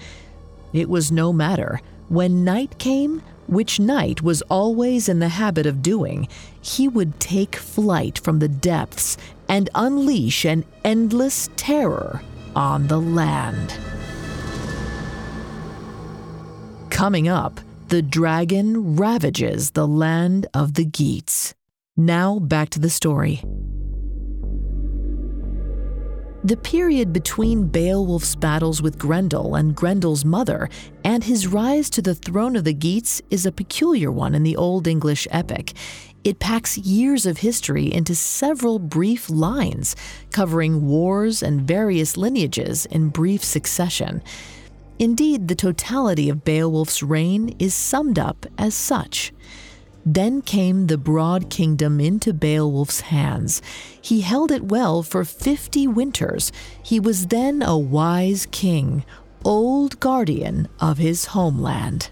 It 0.73 0.89
was 0.89 1.13
no 1.13 1.35
matter. 1.35 1.81
When 2.09 2.45
night 2.45 2.79
came, 2.79 3.23
which 3.47 3.79
Night 3.79 4.23
was 4.23 4.43
always 4.43 5.09
in 5.09 5.19
the 5.19 5.29
habit 5.29 5.67
of 5.67 5.83
doing, 5.83 6.29
he 6.61 6.89
would 6.89 7.21
take 7.21 7.57
flight 7.57 8.19
from 8.19 8.39
the 8.39 8.49
depths 8.49 9.17
and 9.49 9.71
unleash 9.75 10.45
an 10.45 10.65
endless 10.83 11.49
terror 11.57 12.23
on 12.57 12.87
the 12.89 13.01
land. 13.01 13.79
Coming 16.91 17.29
up, 17.29 17.61
the 17.89 18.03
dragon 18.03 18.97
ravages 18.97 19.71
the 19.71 19.87
land 19.87 20.47
of 20.53 20.75
the 20.75 20.85
Geats. 20.85 21.55
Now 21.97 22.41
back 22.41 22.71
to 22.71 22.81
the 22.81 22.91
story. 22.91 23.45
The 26.43 26.57
period 26.57 27.13
between 27.13 27.69
Beowulf's 27.69 28.35
battles 28.35 28.83
with 28.83 28.99
Grendel 28.99 29.55
and 29.55 29.75
Grendel's 29.75 30.25
mother 30.25 30.69
and 31.05 31.23
his 31.23 31.47
rise 31.47 31.89
to 31.91 32.03
the 32.03 32.15
throne 32.15 32.57
of 32.57 32.65
the 32.65 32.75
Geats 32.75 33.23
is 33.31 33.47
a 33.47 33.53
peculiar 33.53 34.11
one 34.11 34.35
in 34.35 34.43
the 34.43 34.57
Old 34.57 34.89
English 34.89 35.29
epic. 35.31 35.73
It 36.25 36.41
packs 36.41 36.77
years 36.77 37.25
of 37.25 37.39
history 37.39 37.93
into 37.93 38.17
several 38.17 38.81
brief 38.81 39.31
lines, 39.31 39.95
covering 40.33 40.87
wars 40.87 41.41
and 41.41 41.61
various 41.61 42.17
lineages 42.17 42.85
in 42.87 43.11
brief 43.11 43.45
succession. 43.45 44.23
Indeed, 44.99 45.49
the 45.49 45.55
totality 45.55 46.29
of 46.29 46.45
Beowulf's 46.45 47.03
reign 47.03 47.55
is 47.59 47.75
summed 47.75 48.19
up 48.19 48.47
as 48.57 48.75
such. 48.75 49.33
Then 50.05 50.41
came 50.41 50.87
the 50.87 50.97
broad 50.97 51.51
kingdom 51.51 52.01
into 52.01 52.33
Beowulf's 52.33 53.01
hands. 53.01 53.61
He 54.01 54.21
held 54.21 54.51
it 54.53 54.65
well 54.65 55.03
for 55.03 55.25
fifty 55.25 55.87
winters. 55.87 56.53
He 56.83 57.01
was 57.01 57.27
then 57.27 57.61
a 57.61 57.77
wise 57.77 58.47
king, 58.53 59.05
old 59.45 59.99
guardian 60.01 60.69
of 60.81 60.99
his 60.99 61.27
homeland. 61.27 62.11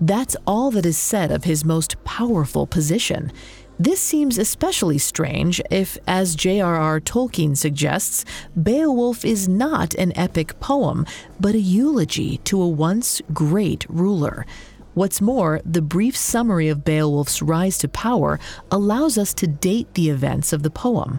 That's 0.00 0.36
all 0.46 0.70
that 0.70 0.86
is 0.86 0.96
said 0.96 1.30
of 1.30 1.44
his 1.44 1.64
most 1.64 2.02
powerful 2.04 2.66
position. 2.66 3.32
This 3.78 4.00
seems 4.00 4.38
especially 4.38 4.98
strange 4.98 5.60
if, 5.68 5.98
as 6.06 6.36
J.R.R. 6.36 7.00
Tolkien 7.00 7.56
suggests, 7.56 8.24
Beowulf 8.60 9.24
is 9.24 9.48
not 9.48 9.94
an 9.94 10.16
epic 10.16 10.60
poem, 10.60 11.04
but 11.40 11.56
a 11.56 11.60
eulogy 11.60 12.38
to 12.44 12.62
a 12.62 12.68
once 12.68 13.20
great 13.32 13.84
ruler. 13.88 14.46
What's 14.94 15.20
more, 15.20 15.60
the 15.64 15.82
brief 15.82 16.16
summary 16.16 16.68
of 16.68 16.84
Beowulf's 16.84 17.42
rise 17.42 17.76
to 17.78 17.88
power 17.88 18.38
allows 18.70 19.18
us 19.18 19.34
to 19.34 19.48
date 19.48 19.92
the 19.94 20.08
events 20.08 20.52
of 20.52 20.62
the 20.62 20.70
poem. 20.70 21.18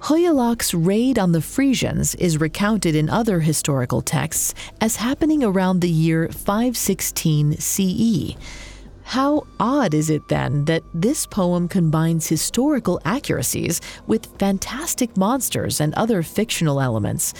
Hygelac's 0.00 0.74
raid 0.74 1.18
on 1.18 1.32
the 1.32 1.40
Frisians 1.40 2.14
is 2.16 2.38
recounted 2.38 2.94
in 2.94 3.08
other 3.08 3.40
historical 3.40 4.02
texts 4.02 4.54
as 4.82 4.96
happening 4.96 5.42
around 5.42 5.80
the 5.80 5.90
year 5.90 6.28
516 6.28 7.56
CE. 7.56 8.36
How 9.10 9.44
odd 9.58 9.92
is 9.92 10.08
it 10.08 10.28
then 10.28 10.66
that 10.66 10.84
this 10.94 11.26
poem 11.26 11.66
combines 11.66 12.28
historical 12.28 13.00
accuracies 13.04 13.80
with 14.06 14.38
fantastic 14.38 15.16
monsters 15.16 15.80
and 15.80 15.92
other 15.94 16.22
fictional 16.22 16.80
elements? 16.80 17.34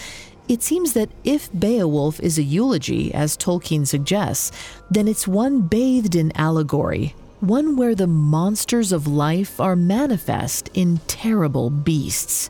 It 0.49 0.63
seems 0.63 0.91
that 0.91 1.11
if 1.23 1.49
Beowulf 1.57 2.19
is 2.19 2.37
a 2.37 2.43
eulogy, 2.43 3.13
as 3.13 3.37
Tolkien 3.37 3.87
suggests, 3.87 4.51
then 4.89 5.07
it's 5.07 5.29
one 5.29 5.61
bathed 5.61 6.13
in 6.13 6.35
allegory, 6.35 7.15
one 7.39 7.77
where 7.77 7.95
the 7.95 8.05
monsters 8.05 8.91
of 8.91 9.07
life 9.07 9.61
are 9.61 9.77
manifest 9.77 10.69
in 10.73 10.97
terrible 11.07 11.69
beasts. 11.69 12.49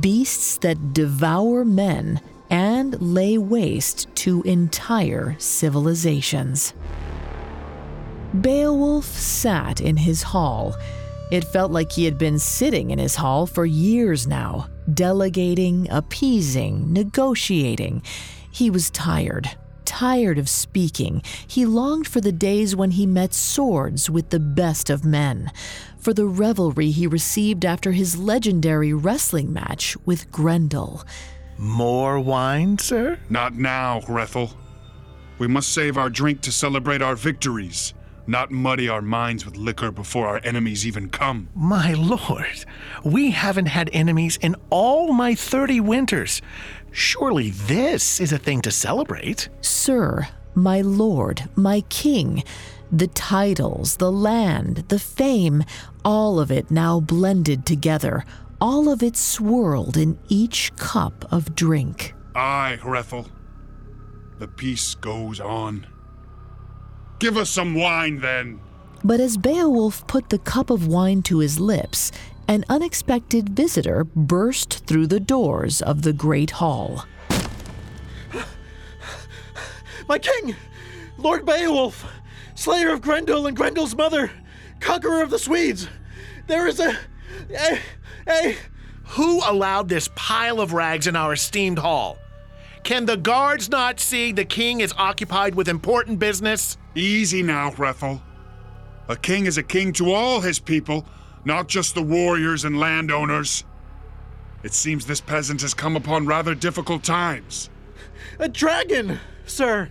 Beasts 0.00 0.56
that 0.56 0.92
devour 0.92 1.64
men 1.64 2.20
and 2.50 3.00
lay 3.00 3.38
waste 3.38 4.12
to 4.16 4.42
entire 4.42 5.36
civilizations. 5.38 6.74
Beowulf 8.38 9.06
sat 9.06 9.80
in 9.80 9.96
his 9.96 10.22
hall. 10.22 10.76
It 11.32 11.42
felt 11.42 11.72
like 11.72 11.90
he 11.90 12.04
had 12.04 12.16
been 12.16 12.38
sitting 12.38 12.92
in 12.92 12.98
his 12.98 13.16
hall 13.16 13.44
for 13.44 13.66
years 13.66 14.26
now, 14.26 14.68
delegating, 14.92 15.88
appeasing, 15.90 16.92
negotiating. 16.92 18.02
He 18.52 18.70
was 18.70 18.88
tired, 18.90 19.50
tired 19.84 20.38
of 20.38 20.48
speaking. 20.48 21.22
He 21.44 21.66
longed 21.66 22.06
for 22.06 22.20
the 22.20 22.30
days 22.30 22.76
when 22.76 22.92
he 22.92 23.04
met 23.04 23.34
swords 23.34 24.08
with 24.08 24.30
the 24.30 24.40
best 24.40 24.90
of 24.90 25.04
men, 25.04 25.50
for 25.98 26.14
the 26.14 26.26
revelry 26.26 26.92
he 26.92 27.08
received 27.08 27.64
after 27.64 27.90
his 27.90 28.16
legendary 28.16 28.92
wrestling 28.92 29.52
match 29.52 29.96
with 30.06 30.30
Grendel. 30.30 31.02
More 31.58 32.20
wine, 32.20 32.78
sir? 32.78 33.18
Not 33.28 33.54
now, 33.54 34.00
Hrethel. 34.00 34.52
We 35.38 35.48
must 35.48 35.72
save 35.72 35.98
our 35.98 36.10
drink 36.10 36.42
to 36.42 36.52
celebrate 36.52 37.02
our 37.02 37.16
victories 37.16 37.92
not 38.30 38.50
muddy 38.50 38.88
our 38.88 39.02
minds 39.02 39.44
with 39.44 39.56
liquor 39.56 39.90
before 39.90 40.28
our 40.28 40.40
enemies 40.44 40.86
even 40.86 41.10
come. 41.10 41.48
My 41.54 41.92
lord, 41.94 42.64
we 43.04 43.32
haven't 43.32 43.66
had 43.66 43.90
enemies 43.92 44.38
in 44.40 44.54
all 44.70 45.12
my 45.12 45.34
30 45.34 45.80
winters. 45.80 46.40
Surely 46.92 47.50
this 47.50 48.20
is 48.20 48.32
a 48.32 48.38
thing 48.38 48.62
to 48.62 48.70
celebrate. 48.70 49.48
Sir, 49.60 50.28
my 50.54 50.80
lord, 50.80 51.48
my 51.56 51.80
king, 51.82 52.44
the 52.92 53.08
titles, 53.08 53.96
the 53.96 54.12
land, 54.12 54.84
the 54.88 54.98
fame, 54.98 55.64
all 56.04 56.38
of 56.38 56.50
it 56.50 56.70
now 56.70 57.00
blended 57.00 57.66
together, 57.66 58.24
all 58.60 58.88
of 58.88 59.02
it 59.02 59.16
swirled 59.16 59.96
in 59.96 60.18
each 60.28 60.74
cup 60.76 61.24
of 61.32 61.54
drink. 61.54 62.14
Aye, 62.34 62.78
Hrethel. 62.80 63.28
The 64.38 64.48
peace 64.48 64.94
goes 64.94 65.40
on. 65.40 65.86
Give 67.20 67.36
us 67.36 67.50
some 67.50 67.74
wine 67.74 68.20
then. 68.20 68.60
But 69.04 69.20
as 69.20 69.36
Beowulf 69.36 70.06
put 70.06 70.30
the 70.30 70.38
cup 70.38 70.70
of 70.70 70.86
wine 70.86 71.20
to 71.22 71.38
his 71.38 71.60
lips, 71.60 72.10
an 72.48 72.64
unexpected 72.68 73.50
visitor 73.50 74.04
burst 74.04 74.86
through 74.86 75.06
the 75.06 75.20
doors 75.20 75.82
of 75.82 76.00
the 76.00 76.14
great 76.14 76.52
hall. 76.52 77.04
My 80.08 80.18
king! 80.18 80.56
Lord 81.18 81.44
Beowulf! 81.44 82.10
Slayer 82.54 82.90
of 82.90 83.02
Grendel 83.02 83.46
and 83.46 83.56
Grendel's 83.56 83.94
mother! 83.94 84.30
Conqueror 84.80 85.22
of 85.22 85.28
the 85.28 85.38
Swedes! 85.38 85.88
There 86.46 86.66
is 86.66 86.80
a. 86.80 86.96
a. 87.50 87.78
a. 88.28 88.56
Who 89.04 89.42
allowed 89.44 89.90
this 89.90 90.08
pile 90.16 90.58
of 90.58 90.72
rags 90.72 91.06
in 91.06 91.16
our 91.16 91.34
esteemed 91.34 91.78
hall? 91.78 92.16
Can 92.84 93.06
the 93.06 93.16
guards 93.16 93.68
not 93.68 94.00
see 94.00 94.32
the 94.32 94.44
king 94.44 94.80
is 94.80 94.92
occupied 94.96 95.54
with 95.54 95.68
important 95.68 96.18
business? 96.18 96.76
Easy 96.94 97.42
now, 97.42 97.70
Hrethel. 97.70 98.20
A 99.08 99.16
king 99.16 99.46
is 99.46 99.58
a 99.58 99.62
king 99.62 99.92
to 99.94 100.12
all 100.12 100.40
his 100.40 100.58
people, 100.58 101.04
not 101.44 101.68
just 101.68 101.94
the 101.94 102.02
warriors 102.02 102.64
and 102.64 102.78
landowners. 102.78 103.64
It 104.62 104.72
seems 104.72 105.06
this 105.06 105.20
peasant 105.20 105.62
has 105.62 105.74
come 105.74 105.96
upon 105.96 106.26
rather 106.26 106.54
difficult 106.54 107.02
times. 107.02 107.70
A 108.38 108.48
dragon, 108.48 109.18
sir! 109.46 109.90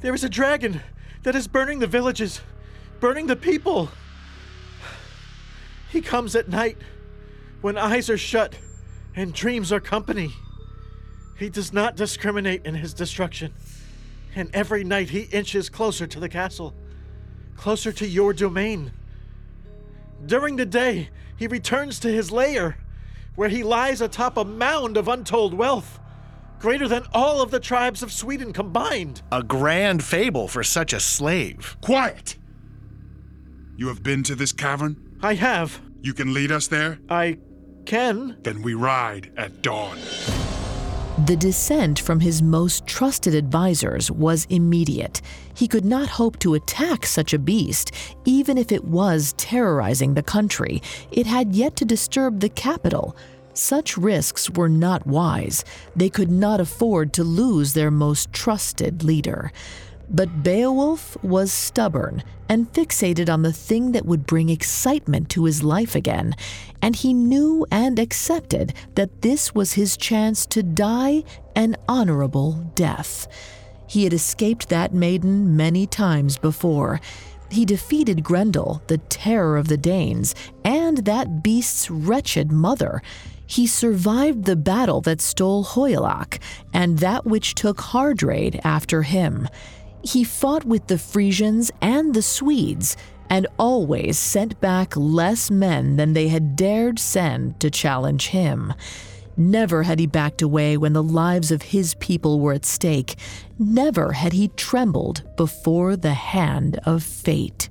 There 0.00 0.14
is 0.14 0.24
a 0.24 0.28
dragon 0.28 0.80
that 1.22 1.34
is 1.34 1.48
burning 1.48 1.78
the 1.78 1.86
villages, 1.86 2.40
burning 3.00 3.26
the 3.26 3.36
people. 3.36 3.90
He 5.90 6.00
comes 6.00 6.34
at 6.34 6.48
night 6.48 6.76
when 7.60 7.78
eyes 7.78 8.10
are 8.10 8.18
shut 8.18 8.56
and 9.16 9.32
dreams 9.32 9.72
are 9.72 9.80
company. 9.80 10.34
He 11.36 11.48
does 11.48 11.72
not 11.72 11.96
discriminate 11.96 12.64
in 12.64 12.74
his 12.74 12.94
destruction. 12.94 13.52
And 14.34 14.50
every 14.54 14.84
night 14.84 15.10
he 15.10 15.22
inches 15.22 15.68
closer 15.68 16.06
to 16.06 16.20
the 16.20 16.28
castle, 16.28 16.74
closer 17.56 17.92
to 17.92 18.06
your 18.06 18.32
domain. 18.32 18.92
During 20.26 20.56
the 20.56 20.66
day, 20.66 21.10
he 21.36 21.46
returns 21.46 21.98
to 22.00 22.08
his 22.08 22.30
lair, 22.30 22.78
where 23.34 23.48
he 23.48 23.62
lies 23.62 24.00
atop 24.00 24.36
a 24.36 24.44
mound 24.44 24.96
of 24.96 25.08
untold 25.08 25.54
wealth, 25.54 25.98
greater 26.58 26.88
than 26.88 27.04
all 27.12 27.42
of 27.42 27.50
the 27.50 27.60
tribes 27.60 28.02
of 28.02 28.12
Sweden 28.12 28.52
combined. 28.52 29.22
A 29.30 29.42
grand 29.42 30.02
fable 30.02 30.48
for 30.48 30.62
such 30.62 30.92
a 30.92 31.00
slave. 31.00 31.76
Quiet! 31.80 32.36
You 33.76 33.88
have 33.88 34.02
been 34.02 34.22
to 34.24 34.34
this 34.34 34.52
cavern? 34.52 35.18
I 35.20 35.34
have. 35.34 35.80
You 36.00 36.14
can 36.14 36.32
lead 36.32 36.52
us 36.52 36.68
there? 36.68 36.98
I 37.08 37.38
can. 37.86 38.36
Then 38.42 38.62
we 38.62 38.74
ride 38.74 39.32
at 39.36 39.62
dawn. 39.62 39.98
The 41.16 41.36
dissent 41.36 42.00
from 42.00 42.18
his 42.18 42.42
most 42.42 42.88
trusted 42.88 43.36
advisers 43.36 44.10
was 44.10 44.48
immediate. 44.50 45.22
He 45.54 45.68
could 45.68 45.84
not 45.84 46.08
hope 46.08 46.40
to 46.40 46.54
attack 46.54 47.06
such 47.06 47.32
a 47.32 47.38
beast, 47.38 47.92
even 48.24 48.58
if 48.58 48.72
it 48.72 48.84
was 48.84 49.32
terrorizing 49.36 50.14
the 50.14 50.24
country. 50.24 50.82
It 51.12 51.26
had 51.26 51.54
yet 51.54 51.76
to 51.76 51.84
disturb 51.84 52.40
the 52.40 52.48
capital. 52.48 53.16
Such 53.52 53.96
risks 53.96 54.50
were 54.50 54.68
not 54.68 55.06
wise. 55.06 55.64
They 55.94 56.10
could 56.10 56.32
not 56.32 56.60
afford 56.60 57.12
to 57.12 57.22
lose 57.22 57.74
their 57.74 57.92
most 57.92 58.32
trusted 58.32 59.04
leader. 59.04 59.52
But 60.14 60.44
Beowulf 60.44 61.16
was 61.24 61.50
stubborn 61.50 62.22
and 62.48 62.72
fixated 62.72 63.28
on 63.28 63.42
the 63.42 63.52
thing 63.52 63.90
that 63.92 64.06
would 64.06 64.26
bring 64.26 64.48
excitement 64.48 65.28
to 65.30 65.42
his 65.42 65.64
life 65.64 65.96
again, 65.96 66.36
and 66.80 66.94
he 66.94 67.12
knew 67.12 67.66
and 67.72 67.98
accepted 67.98 68.74
that 68.94 69.22
this 69.22 69.56
was 69.56 69.72
his 69.72 69.96
chance 69.96 70.46
to 70.46 70.62
die 70.62 71.24
an 71.56 71.74
honorable 71.88 72.52
death. 72.76 73.26
He 73.88 74.04
had 74.04 74.12
escaped 74.12 74.68
that 74.68 74.94
maiden 74.94 75.56
many 75.56 75.84
times 75.84 76.38
before. 76.38 77.00
He 77.50 77.64
defeated 77.64 78.22
Grendel, 78.22 78.82
the 78.86 78.98
terror 78.98 79.56
of 79.56 79.66
the 79.66 79.76
Danes, 79.76 80.36
and 80.64 80.98
that 80.98 81.42
beast's 81.42 81.90
wretched 81.90 82.52
mother. 82.52 83.02
He 83.48 83.66
survived 83.66 84.44
the 84.44 84.54
battle 84.54 85.00
that 85.00 85.20
stole 85.20 85.64
Hygelac 85.64 86.38
and 86.72 87.00
that 87.00 87.26
which 87.26 87.56
took 87.56 87.78
Heardred 87.78 88.60
after 88.62 89.02
him. 89.02 89.48
He 90.04 90.22
fought 90.22 90.66
with 90.66 90.88
the 90.88 90.98
Frisians 90.98 91.72
and 91.80 92.12
the 92.12 92.20
Swedes 92.20 92.94
and 93.30 93.46
always 93.58 94.18
sent 94.18 94.60
back 94.60 94.94
less 94.96 95.50
men 95.50 95.96
than 95.96 96.12
they 96.12 96.28
had 96.28 96.56
dared 96.56 96.98
send 96.98 97.58
to 97.60 97.70
challenge 97.70 98.28
him. 98.28 98.74
Never 99.34 99.84
had 99.84 99.98
he 99.98 100.06
backed 100.06 100.42
away 100.42 100.76
when 100.76 100.92
the 100.92 101.02
lives 101.02 101.50
of 101.50 101.62
his 101.62 101.94
people 101.94 102.38
were 102.38 102.52
at 102.52 102.66
stake. 102.66 103.16
Never 103.58 104.12
had 104.12 104.34
he 104.34 104.48
trembled 104.48 105.22
before 105.36 105.96
the 105.96 106.14
hand 106.14 106.78
of 106.84 107.02
fate. 107.02 107.70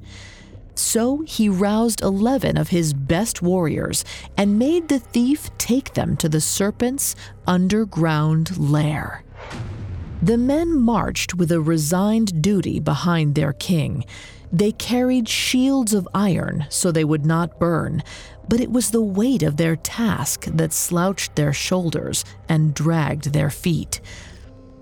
So 0.73 1.21
he 1.21 1.47
roused 1.47 2.01
11 2.01 2.57
of 2.57 2.69
his 2.69 2.93
best 2.93 3.43
warriors 3.43 4.03
and 4.35 4.57
made 4.57 4.87
the 4.87 4.99
thief 4.99 5.55
take 5.59 5.93
them 5.93 6.17
to 6.17 6.27
the 6.27 6.41
serpent's 6.41 7.15
underground 7.45 8.57
lair. 8.57 9.23
The 10.23 10.37
men 10.37 10.79
marched 10.79 11.35
with 11.35 11.51
a 11.51 11.59
resigned 11.59 12.41
duty 12.41 12.79
behind 12.79 13.35
their 13.35 13.51
king. 13.51 14.05
They 14.53 14.71
carried 14.71 15.27
shields 15.27 15.93
of 15.93 16.07
iron 16.13 16.65
so 16.69 16.93
they 16.93 17.03
would 17.03 17.25
not 17.25 17.59
burn, 17.59 18.01
but 18.47 18.61
it 18.61 18.71
was 18.71 18.91
the 18.91 19.01
weight 19.01 19.43
of 19.43 19.57
their 19.57 19.75
task 19.75 20.45
that 20.45 20.71
slouched 20.71 21.35
their 21.35 21.51
shoulders 21.51 22.23
and 22.47 22.73
dragged 22.73 23.33
their 23.33 23.49
feet. 23.49 23.99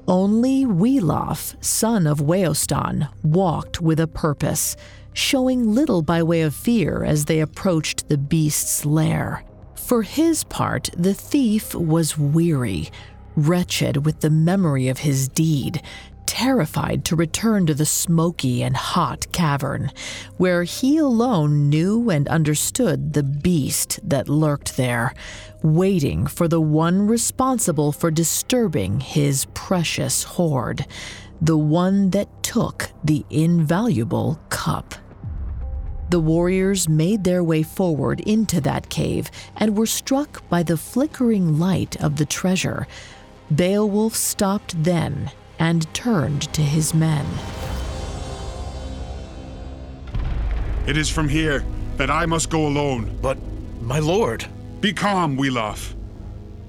Only 0.08 0.64
Wiglaf, 0.64 1.56
son 1.60 2.06
of 2.06 2.20
Weostan, 2.20 3.10
walked 3.24 3.82
with 3.82 4.00
a 4.00 4.06
purpose, 4.06 4.78
showing 5.12 5.74
little 5.74 6.04
by 6.04 6.22
way 6.22 6.42
of 6.42 6.54
fear 6.54 7.04
as 7.04 7.26
they 7.26 7.40
approached 7.40 8.10
the 8.10 8.18
beast's 8.20 8.86
lair. 8.86 9.44
For 9.74 10.04
his 10.04 10.44
part, 10.44 10.92
the 10.96 11.16
thief 11.16 11.74
was 11.74 12.18
weary, 12.18 12.92
wretched 13.36 14.06
with 14.06 14.22
the 14.22 14.30
memory 14.30 14.88
of 14.88 15.00
his 15.00 15.28
deed, 15.28 15.82
terrified 16.26 17.04
to 17.04 17.16
return 17.16 17.66
to 17.66 17.74
the 17.74 17.86
smoky 17.86 18.64
and 18.64 18.76
hot 18.76 19.30
cavern, 19.32 19.92
where 20.38 20.64
he 20.64 20.98
alone 20.98 21.70
knew 21.70 22.10
and 22.10 22.28
understood 22.30 23.14
the 23.14 23.24
beast 23.24 24.00
that 24.02 24.30
lurked 24.30 24.78
there, 24.78 25.14
waiting 25.62 26.26
for 26.26 26.48
the 26.48 26.62
one 26.62 27.06
responsible 27.06 27.92
for 27.92 28.10
disturbing 28.10 29.02
his 29.02 29.46
precious 29.54 30.24
hoard, 30.24 30.86
the 31.42 31.58
one 31.58 32.12
that 32.12 32.44
took 32.44 32.92
the 33.04 33.26
invaluable 33.30 34.40
cup. 34.50 34.96
The 36.12 36.20
warriors 36.20 36.90
made 36.90 37.24
their 37.24 37.44
way 37.44 37.64
forward 37.64 38.20
into 38.22 38.60
that 38.62 38.90
cave 38.90 39.32
and 39.56 39.78
were 39.78 39.86
struck 39.86 40.48
by 40.50 40.62
the 40.62 40.76
flickering 40.76 41.58
light 41.58 42.02
of 42.02 42.18
the 42.18 42.26
treasure. 42.26 42.86
Beowulf 43.56 44.16
stopped 44.16 44.82
then 44.82 45.30
and 45.60 45.94
turned 45.94 46.44
to 46.54 46.62
his 46.62 46.94
men. 46.94 47.26
It 50.88 50.96
is 50.96 51.10
from 51.10 51.28
here 51.28 51.66
that 51.98 52.10
I 52.10 52.26
must 52.26 52.50
go 52.50 52.66
alone. 52.66 53.18
But, 53.22 53.38
my 53.82 54.00
lord. 54.00 54.46
Be 54.80 54.94
calm, 54.94 55.38
Wiglaf. 55.38 55.94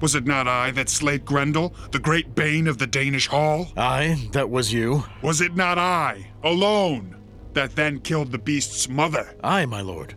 Was 0.01 0.13
it 0.13 0.25
not 0.25 0.47
I 0.47 0.71
that 0.71 0.89
slayed 0.89 1.23
Grendel, 1.23 1.73
the 1.91 1.99
great 1.99 2.35
bane 2.35 2.67
of 2.67 2.77
the 2.77 2.87
Danish 2.87 3.27
Hall? 3.27 3.69
Aye, 3.77 4.27
that 4.33 4.49
was 4.49 4.73
you. 4.73 5.05
Was 5.21 5.39
it 5.39 5.55
not 5.55 5.77
I, 5.77 6.27
alone, 6.43 7.15
that 7.53 7.77
then 7.77 7.99
killed 8.01 8.31
the 8.31 8.37
beast's 8.37 8.89
mother? 8.89 9.33
Aye, 9.41 9.65
my 9.65 9.79
lord. 9.79 10.15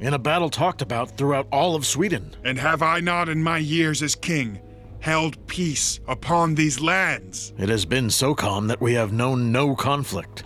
In 0.00 0.14
a 0.14 0.18
battle 0.18 0.48
talked 0.48 0.80
about 0.80 1.18
throughout 1.18 1.46
all 1.52 1.74
of 1.76 1.84
Sweden. 1.84 2.34
And 2.42 2.58
have 2.58 2.80
I 2.80 3.00
not 3.00 3.28
in 3.28 3.42
my 3.42 3.58
years 3.58 4.02
as 4.02 4.14
king 4.14 4.60
held 5.00 5.46
peace 5.46 6.00
upon 6.06 6.54
these 6.54 6.80
lands? 6.80 7.52
It 7.58 7.68
has 7.68 7.84
been 7.84 8.10
so 8.10 8.34
calm 8.34 8.66
that 8.68 8.80
we 8.80 8.94
have 8.94 9.12
known 9.12 9.50
no 9.50 9.74
conflict. 9.74 10.44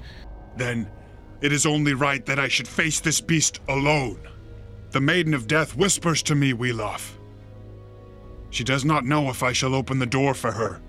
Then 0.56 0.90
it 1.40 1.52
is 1.52 1.66
only 1.66 1.94
right 1.94 2.24
that 2.26 2.38
I 2.38 2.48
should 2.48 2.68
face 2.68 3.00
this 3.00 3.20
beast 3.20 3.60
alone. 3.68 4.20
The 4.92 5.00
Maiden 5.00 5.34
of 5.34 5.46
Death 5.46 5.76
whispers 5.76 6.22
to 6.24 6.34
me, 6.34 6.52
Wiglaf. 6.52 7.18
She 8.50 8.62
does 8.62 8.84
not 8.84 9.04
know 9.04 9.28
if 9.30 9.42
I 9.42 9.52
shall 9.52 9.74
open 9.74 9.98
the 9.98 10.06
door 10.06 10.32
for 10.32 10.52
her. 10.52 10.80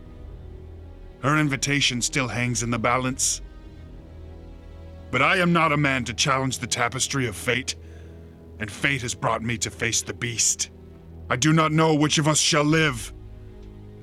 Her 1.23 1.37
invitation 1.39 2.01
still 2.01 2.27
hangs 2.27 2.61
in 2.61 2.69
the 2.69 2.77
balance. 2.77 3.41
But 5.09 5.23
I 5.23 5.37
am 5.37 5.51
not 5.51 5.71
a 5.71 5.77
man 5.77 6.03
to 6.05 6.13
challenge 6.13 6.59
the 6.59 6.67
tapestry 6.67 7.25
of 7.25 7.35
fate, 7.35 7.75
and 8.59 8.69
fate 8.69 9.01
has 9.01 9.15
brought 9.15 9.41
me 9.41 9.57
to 9.57 9.71
face 9.71 10.03
the 10.03 10.13
beast. 10.13 10.69
I 11.27 11.35
do 11.35 11.51
not 11.53 11.71
know 11.71 11.95
which 11.95 12.19
of 12.19 12.27
us 12.27 12.37
shall 12.37 12.63
live, 12.63 13.11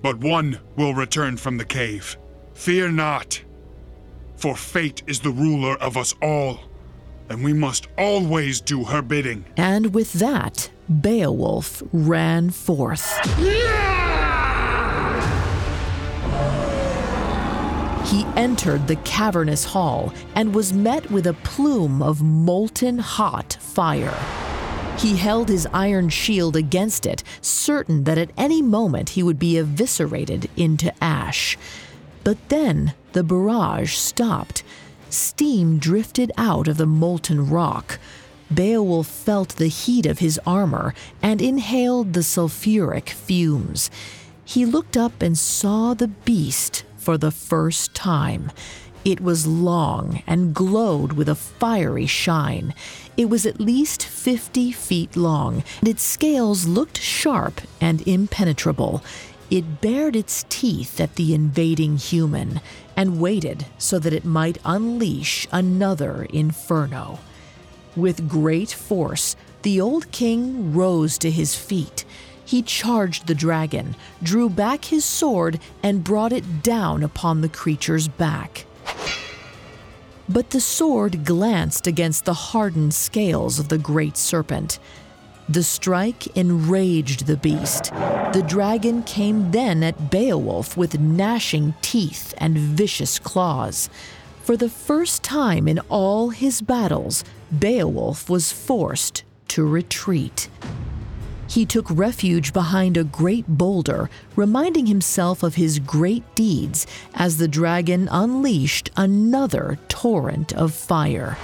but 0.03 0.19
one 0.19 0.59
will 0.77 0.95
return 0.95 1.37
from 1.37 1.57
the 1.57 1.65
cave. 1.65 2.17
Fear 2.55 2.91
not, 2.91 3.43
for 4.37 4.57
fate 4.57 5.03
is 5.07 5.21
the 5.21 5.31
ruler 5.31 5.77
of 5.77 5.97
us 5.97 6.15
all, 6.21 6.61
and 7.29 7.43
we 7.43 7.53
must 7.53 7.87
always 7.97 8.61
do 8.61 8.85
her 8.85 9.01
bidding. 9.01 9.45
And 9.57 9.95
with 9.95 10.13
that, 10.15 10.71
Beowulf 11.01 11.83
ran 11.93 12.51
forth. 12.51 13.19
He 18.13 18.27
entered 18.37 18.89
the 18.89 18.99
cavernous 19.05 19.65
hall 19.65 20.13
and 20.35 20.55
was 20.55 20.73
met 20.73 21.11
with 21.11 21.27
a 21.29 21.33
plume 21.45 22.03
of 22.03 22.21
molten 22.23 22.99
hot 22.99 23.57
fire. 23.61 24.52
He 24.99 25.17
held 25.17 25.49
his 25.49 25.67
iron 25.73 26.11
shield 26.11 26.55
against 26.55 27.07
it, 27.07 27.25
certain 27.41 28.05
that 28.05 28.19
at 28.19 28.31
any 28.37 28.63
moment 28.63 29.11
he 29.11 29.23
would 29.23 29.39
be 29.39 29.59
eviscerated 29.59 30.49
into 30.57 30.93
ash. 31.03 31.59
But 32.25 32.39
then 32.49 32.95
the 33.13 33.25
barrage 33.25 33.95
stopped. 33.95 34.63
Steam 35.11 35.79
drifted 35.79 36.31
out 36.39 36.69
of 36.69 36.77
the 36.77 36.87
molten 36.87 37.51
rock. 37.51 37.99
Beowulf 38.53 39.07
felt 39.07 39.51
the 39.51 39.69
heat 39.69 40.07
of 40.07 40.21
his 40.21 40.39
armor 40.47 40.95
and 41.23 41.43
inhaled 41.43 42.13
the 42.13 42.21
sulfuric 42.21 43.09
fumes. 43.09 43.91
He 44.45 44.65
looked 44.67 44.97
up 44.97 45.23
and 45.23 45.37
saw 45.37 45.95
the 45.95 46.09
beast 46.09 46.85
for 46.97 47.19
the 47.19 47.31
first 47.31 47.95
time. 47.95 48.53
It 49.05 49.21
was 49.21 49.49
long 49.49 50.23
and 50.29 50.55
glowed 50.55 51.15
with 51.15 51.29
a 51.29 51.35
fiery 51.35 52.07
shine. 52.07 52.73
It 53.17 53.29
was 53.29 53.45
at 53.45 53.61
least 53.61 54.05
50 54.05 54.71
feet 54.71 55.17
long, 55.17 55.65
and 55.81 55.89
its 55.89 56.05
scales 56.05 56.69
looked 56.69 56.99
sharp 56.99 57.61
and 57.81 58.07
impenetrable. 58.07 59.03
It 59.51 59.81
bared 59.81 60.15
its 60.15 60.47
teeth 60.49 61.01
at 61.01 61.17
the 61.17 61.35
invading 61.35 61.97
human 61.97 62.61
and 62.97 63.21
waited 63.21 63.67
so 63.77 63.99
that 63.99 64.13
it 64.13 64.25
might 64.25 64.59
unleash 64.65 65.49
another 65.51 66.29
inferno. 66.33 67.19
With 67.97 68.29
great 68.29 68.71
force, 68.71 69.35
the 69.63 69.81
old 69.81 70.13
king 70.13 70.73
rose 70.73 71.19
to 71.19 71.31
his 71.31 71.57
feet. 71.57 72.05
He 72.45 72.63
charged 72.63 73.27
the 73.27 73.35
dragon, 73.35 73.97
drew 74.23 74.49
back 74.49 74.87
his 74.87 75.05
sword, 75.05 75.59
and 75.83 76.05
brought 76.05 76.33
it 76.33 76.63
down 76.63 77.03
upon 77.03 77.41
the 77.41 77.49
creature's 77.49 78.07
back. 78.07 78.65
But 80.29 80.51
the 80.51 80.61
sword 80.61 81.25
glanced 81.25 81.87
against 81.87 82.25
the 82.25 82.35
hardened 82.35 82.95
scales 82.95 83.59
of 83.59 83.69
the 83.69 83.79
great 83.79 84.17
serpent. 84.17 84.79
The 85.49 85.63
strike 85.63 86.35
enraged 86.37 87.27
the 87.27 87.37
beast. 87.37 87.93
The 88.33 88.45
dragon 88.47 89.03
came 89.03 89.51
then 89.51 89.83
at 89.83 90.11
Beowulf 90.11 90.77
with 90.77 90.99
gnashing 90.99 91.75
teeth 91.83 92.33
and 92.39 92.57
vicious 92.57 93.19
claws. 93.19 93.91
For 94.43 94.57
the 94.57 94.71
first 94.71 95.23
time 95.23 95.69
in 95.69 95.81
all 95.89 96.31
his 96.31 96.63
battles, 96.63 97.25
Beowulf 97.57 98.31
was 98.31 98.53
forced 98.53 99.25
to 99.49 99.67
retreat. 99.67 100.49
He 101.53 101.67
took 101.67 101.85
refuge 101.91 102.55
behind 102.55 102.97
a 102.97 103.05
great 103.05 103.47
boulder, 103.47 104.09
reminding 104.37 104.87
himself 104.87 105.43
of 105.43 105.57
his 105.57 105.81
great 105.81 106.23
deeds 106.35 106.87
as 107.13 107.37
the 107.37 107.47
dragon 107.47 108.09
unleashed 108.11 108.91
another 108.97 109.79
torrent 109.87 110.55
of 110.55 110.73
fire. 110.73 111.37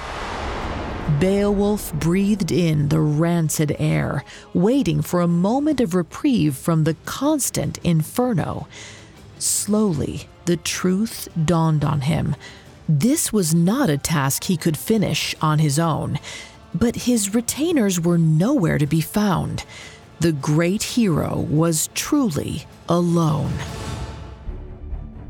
Beowulf 1.20 1.92
breathed 1.92 2.50
in 2.50 2.88
the 2.88 3.02
rancid 3.02 3.76
air, 3.78 4.24
waiting 4.54 5.02
for 5.02 5.20
a 5.20 5.28
moment 5.28 5.78
of 5.78 5.94
reprieve 5.94 6.56
from 6.56 6.84
the 6.84 6.96
constant 7.04 7.76
inferno. 7.84 8.66
Slowly, 9.38 10.26
the 10.46 10.56
truth 10.56 11.28
dawned 11.44 11.84
on 11.84 12.00
him. 12.00 12.34
This 12.88 13.30
was 13.30 13.54
not 13.54 13.90
a 13.90 13.98
task 13.98 14.44
he 14.44 14.56
could 14.56 14.78
finish 14.78 15.34
on 15.42 15.58
his 15.58 15.78
own, 15.78 16.18
but 16.74 16.96
his 16.96 17.34
retainers 17.34 18.00
were 18.00 18.16
nowhere 18.16 18.78
to 18.78 18.86
be 18.86 19.02
found. 19.02 19.64
The 20.20 20.32
great 20.32 20.82
hero 20.82 21.46
was 21.48 21.90
truly 21.94 22.66
alone. 22.88 23.52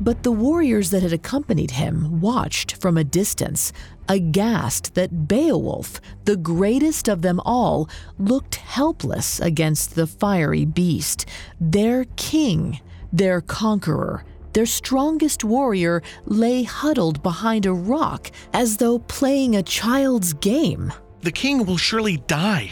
But 0.01 0.23
the 0.23 0.31
warriors 0.31 0.89
that 0.89 1.03
had 1.03 1.13
accompanied 1.13 1.71
him 1.71 2.21
watched 2.21 2.77
from 2.77 2.97
a 2.97 3.03
distance, 3.03 3.71
aghast 4.07 4.95
that 4.95 5.27
Beowulf, 5.27 6.01
the 6.25 6.37
greatest 6.37 7.07
of 7.07 7.21
them 7.21 7.39
all, 7.45 7.87
looked 8.17 8.55
helpless 8.55 9.39
against 9.39 9.93
the 9.93 10.07
fiery 10.07 10.65
beast. 10.65 11.27
Their 11.59 12.05
king, 12.15 12.79
their 13.13 13.41
conqueror, 13.41 14.23
their 14.53 14.65
strongest 14.65 15.43
warrior 15.43 16.01
lay 16.25 16.63
huddled 16.63 17.21
behind 17.21 17.67
a 17.67 17.73
rock 17.73 18.31
as 18.53 18.77
though 18.77 18.97
playing 18.97 19.55
a 19.55 19.61
child's 19.61 20.33
game. 20.33 20.91
The 21.21 21.31
king 21.31 21.65
will 21.65 21.77
surely 21.77 22.17
die. 22.25 22.71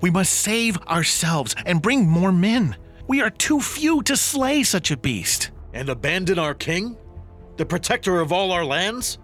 We 0.00 0.10
must 0.10 0.32
save 0.32 0.78
ourselves 0.82 1.54
and 1.66 1.82
bring 1.82 2.08
more 2.08 2.32
men. 2.32 2.76
We 3.06 3.20
are 3.20 3.30
too 3.30 3.60
few 3.60 4.02
to 4.04 4.16
slay 4.16 4.62
such 4.62 4.90
a 4.90 4.96
beast. 4.96 5.50
And 5.72 5.88
abandon 5.88 6.38
our 6.38 6.54
king? 6.54 6.96
The 7.56 7.66
protector 7.66 8.20
of 8.20 8.32
all 8.32 8.52
our 8.52 8.64
lands? 8.64 9.18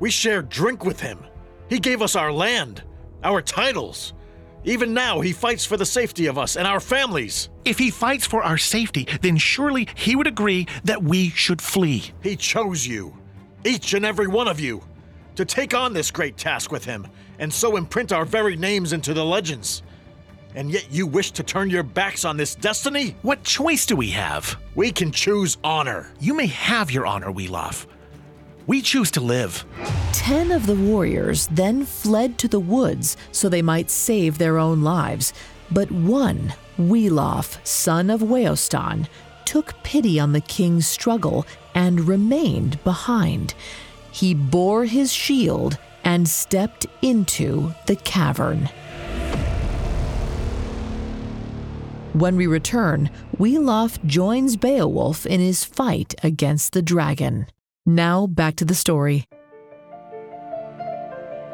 We 0.00 0.10
shared 0.10 0.48
drink 0.48 0.84
with 0.84 1.00
him. 1.00 1.18
He 1.68 1.78
gave 1.78 2.02
us 2.02 2.16
our 2.16 2.32
land, 2.32 2.82
our 3.22 3.40
titles. 3.40 4.12
Even 4.64 4.94
now, 4.94 5.20
he 5.20 5.32
fights 5.32 5.64
for 5.64 5.76
the 5.76 5.86
safety 5.86 6.26
of 6.26 6.38
us 6.38 6.56
and 6.56 6.66
our 6.66 6.80
families. 6.80 7.50
If 7.64 7.78
he 7.78 7.90
fights 7.90 8.26
for 8.26 8.42
our 8.42 8.58
safety, 8.58 9.06
then 9.20 9.36
surely 9.36 9.88
he 9.94 10.16
would 10.16 10.26
agree 10.26 10.66
that 10.84 11.02
we 11.02 11.30
should 11.30 11.60
flee. 11.60 12.12
He 12.22 12.36
chose 12.36 12.86
you, 12.86 13.16
each 13.64 13.94
and 13.94 14.04
every 14.04 14.26
one 14.26 14.48
of 14.48 14.60
you, 14.60 14.82
to 15.36 15.44
take 15.44 15.74
on 15.74 15.92
this 15.92 16.10
great 16.10 16.36
task 16.36 16.72
with 16.72 16.84
him 16.84 17.06
and 17.38 17.52
so 17.52 17.76
imprint 17.76 18.12
our 18.12 18.24
very 18.24 18.56
names 18.56 18.92
into 18.92 19.12
the 19.12 19.24
legends. 19.24 19.82
And 20.54 20.70
yet 20.70 20.86
you 20.90 21.06
wish 21.06 21.32
to 21.32 21.42
turn 21.42 21.68
your 21.68 21.82
backs 21.82 22.24
on 22.24 22.36
this 22.36 22.54
destiny? 22.54 23.16
What 23.22 23.42
choice 23.42 23.86
do 23.86 23.96
we 23.96 24.10
have? 24.10 24.56
We 24.74 24.92
can 24.92 25.10
choose 25.10 25.56
honor. 25.64 26.12
You 26.20 26.34
may 26.34 26.46
have 26.46 26.90
your 26.90 27.06
honor, 27.06 27.32
Wiglaf. 27.32 27.86
We 28.66 28.80
choose 28.80 29.10
to 29.12 29.20
live. 29.20 29.64
Ten 30.12 30.52
of 30.52 30.66
the 30.66 30.76
warriors 30.76 31.48
then 31.48 31.84
fled 31.84 32.38
to 32.38 32.48
the 32.48 32.60
woods 32.60 33.16
so 33.32 33.48
they 33.48 33.62
might 33.62 33.90
save 33.90 34.38
their 34.38 34.58
own 34.58 34.82
lives. 34.82 35.34
But 35.70 35.90
one, 35.90 36.54
Wiglaf, 36.78 37.58
son 37.66 38.08
of 38.08 38.20
Weostan, 38.20 39.08
took 39.44 39.74
pity 39.82 40.18
on 40.18 40.32
the 40.32 40.40
king's 40.40 40.86
struggle 40.86 41.46
and 41.74 42.08
remained 42.08 42.82
behind. 42.84 43.54
He 44.10 44.34
bore 44.34 44.84
his 44.84 45.12
shield 45.12 45.78
and 46.04 46.28
stepped 46.28 46.86
into 47.02 47.74
the 47.86 47.96
cavern. 47.96 48.68
When 52.14 52.36
we 52.36 52.46
return, 52.46 53.10
Wiglaf 53.38 53.98
joins 54.06 54.56
Beowulf 54.56 55.26
in 55.26 55.40
his 55.40 55.64
fight 55.64 56.14
against 56.22 56.72
the 56.72 56.80
dragon. 56.80 57.48
Now 57.84 58.28
back 58.28 58.54
to 58.56 58.64
the 58.64 58.76
story. 58.76 59.26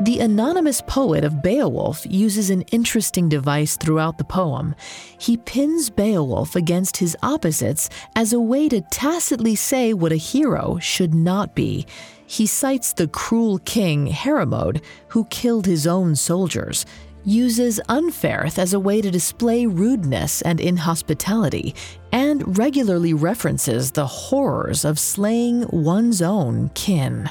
The 0.02 0.18
anonymous 0.20 0.82
poet 0.86 1.24
of 1.24 1.42
Beowulf 1.42 2.04
uses 2.04 2.50
an 2.50 2.60
interesting 2.72 3.30
device 3.30 3.78
throughout 3.78 4.18
the 4.18 4.24
poem. 4.24 4.74
He 5.18 5.38
pins 5.38 5.88
Beowulf 5.88 6.54
against 6.54 6.98
his 6.98 7.16
opposites 7.22 7.88
as 8.14 8.34
a 8.34 8.40
way 8.40 8.68
to 8.68 8.82
tacitly 8.92 9.54
say 9.54 9.94
what 9.94 10.12
a 10.12 10.16
hero 10.16 10.78
should 10.78 11.14
not 11.14 11.54
be. 11.54 11.86
He 12.26 12.46
cites 12.46 12.92
the 12.92 13.08
cruel 13.08 13.60
king 13.60 14.08
Heremod, 14.08 14.82
who 15.08 15.24
killed 15.26 15.64
his 15.64 15.86
own 15.86 16.16
soldiers, 16.16 16.84
uses 17.24 17.80
Unferth 17.88 18.58
as 18.58 18.72
a 18.72 18.80
way 18.80 19.00
to 19.00 19.10
display 19.10 19.66
rudeness 19.66 20.42
and 20.42 20.60
inhospitality, 20.60 21.74
and 22.12 22.58
regularly 22.58 23.14
references 23.14 23.90
the 23.90 24.06
horrors 24.06 24.84
of 24.84 24.98
slaying 24.98 25.66
one's 25.68 26.22
own 26.22 26.70
kin. 26.70 27.28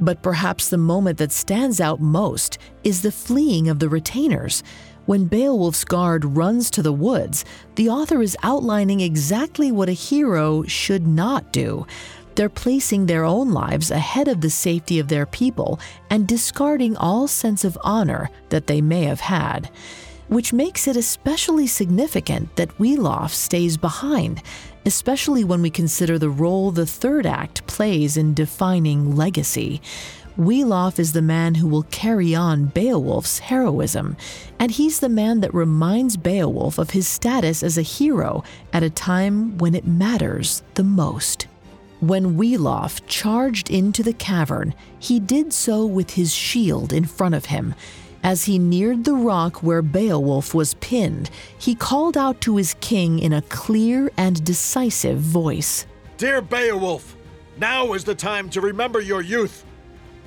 But 0.00 0.22
perhaps 0.22 0.68
the 0.68 0.78
moment 0.78 1.18
that 1.18 1.32
stands 1.32 1.80
out 1.80 2.00
most 2.00 2.58
is 2.84 3.02
the 3.02 3.12
fleeing 3.12 3.68
of 3.68 3.78
the 3.78 3.88
retainers. 3.88 4.62
When 5.06 5.24
Beowulf's 5.24 5.84
guard 5.84 6.36
runs 6.36 6.70
to 6.70 6.82
the 6.82 6.92
woods, 6.92 7.44
the 7.76 7.88
author 7.88 8.20
is 8.20 8.36
outlining 8.42 9.00
exactly 9.00 9.72
what 9.72 9.88
a 9.88 9.92
hero 9.92 10.64
should 10.64 11.06
not 11.06 11.50
do. 11.50 11.86
They're 12.38 12.48
placing 12.48 13.06
their 13.06 13.24
own 13.24 13.50
lives 13.50 13.90
ahead 13.90 14.28
of 14.28 14.42
the 14.42 14.48
safety 14.48 15.00
of 15.00 15.08
their 15.08 15.26
people 15.26 15.80
and 16.08 16.24
discarding 16.24 16.96
all 16.96 17.26
sense 17.26 17.64
of 17.64 17.76
honor 17.82 18.30
that 18.50 18.68
they 18.68 18.80
may 18.80 19.02
have 19.06 19.18
had. 19.18 19.68
Which 20.28 20.52
makes 20.52 20.86
it 20.86 20.96
especially 20.96 21.66
significant 21.66 22.54
that 22.54 22.78
Wiglaf 22.78 23.30
stays 23.30 23.76
behind, 23.76 24.40
especially 24.86 25.42
when 25.42 25.62
we 25.62 25.70
consider 25.70 26.16
the 26.16 26.30
role 26.30 26.70
the 26.70 26.86
third 26.86 27.26
act 27.26 27.66
plays 27.66 28.16
in 28.16 28.34
defining 28.34 29.16
legacy. 29.16 29.82
Wiglaf 30.38 31.00
is 31.00 31.14
the 31.14 31.20
man 31.20 31.56
who 31.56 31.66
will 31.66 31.88
carry 31.90 32.36
on 32.36 32.66
Beowulf's 32.68 33.40
heroism, 33.40 34.16
and 34.60 34.70
he's 34.70 35.00
the 35.00 35.08
man 35.08 35.40
that 35.40 35.52
reminds 35.52 36.16
Beowulf 36.16 36.78
of 36.78 36.90
his 36.90 37.08
status 37.08 37.64
as 37.64 37.76
a 37.76 37.82
hero 37.82 38.44
at 38.72 38.84
a 38.84 38.90
time 38.90 39.58
when 39.58 39.74
it 39.74 39.88
matters 39.88 40.62
the 40.74 40.84
most. 40.84 41.48
When 42.00 42.36
Wiglaf 42.36 43.00
charged 43.08 43.70
into 43.70 44.04
the 44.04 44.12
cavern, 44.12 44.74
he 45.00 45.18
did 45.18 45.52
so 45.52 45.84
with 45.84 46.10
his 46.10 46.32
shield 46.32 46.92
in 46.92 47.04
front 47.04 47.34
of 47.34 47.46
him. 47.46 47.74
As 48.22 48.44
he 48.44 48.58
neared 48.58 49.04
the 49.04 49.14
rock 49.14 49.64
where 49.64 49.82
Beowulf 49.82 50.54
was 50.54 50.74
pinned, 50.74 51.28
he 51.58 51.74
called 51.74 52.16
out 52.16 52.40
to 52.42 52.56
his 52.56 52.74
king 52.74 53.18
in 53.18 53.32
a 53.32 53.42
clear 53.42 54.12
and 54.16 54.44
decisive 54.44 55.18
voice 55.18 55.86
Dear 56.18 56.40
Beowulf, 56.40 57.16
now 57.58 57.92
is 57.94 58.04
the 58.04 58.14
time 58.14 58.48
to 58.50 58.60
remember 58.60 59.00
your 59.00 59.22
youth. 59.22 59.64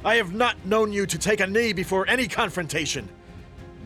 I 0.04 0.16
have 0.16 0.34
not 0.34 0.66
known 0.66 0.92
you 0.92 1.06
to 1.06 1.18
take 1.18 1.40
a 1.40 1.48
knee 1.48 1.72
before 1.72 2.08
any 2.10 2.28
confrontation. 2.28 3.08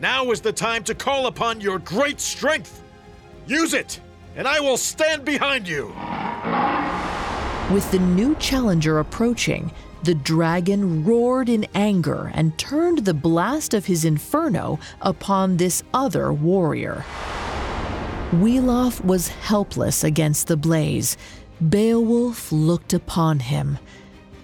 Now 0.00 0.30
is 0.30 0.40
the 0.40 0.52
time 0.52 0.82
to 0.84 0.94
call 0.94 1.26
upon 1.26 1.60
your 1.60 1.78
great 1.78 2.20
strength. 2.20 2.82
Use 3.46 3.74
it, 3.74 4.00
and 4.34 4.48
I 4.48 4.60
will 4.60 4.76
stand 4.76 5.24
behind 5.24 5.68
you. 5.68 5.94
With 7.72 7.90
the 7.90 7.98
new 7.98 8.36
challenger 8.36 9.00
approaching, 9.00 9.72
the 10.04 10.14
dragon 10.14 11.04
roared 11.04 11.48
in 11.48 11.66
anger 11.74 12.30
and 12.32 12.56
turned 12.56 12.98
the 12.98 13.12
blast 13.12 13.74
of 13.74 13.86
his 13.86 14.04
inferno 14.04 14.78
upon 15.00 15.56
this 15.56 15.82
other 15.92 16.32
warrior. 16.32 17.04
Wiglaf 18.30 19.04
was 19.04 19.26
helpless 19.28 20.04
against 20.04 20.46
the 20.46 20.56
blaze. 20.56 21.16
Beowulf 21.68 22.52
looked 22.52 22.92
upon 22.92 23.40
him. 23.40 23.78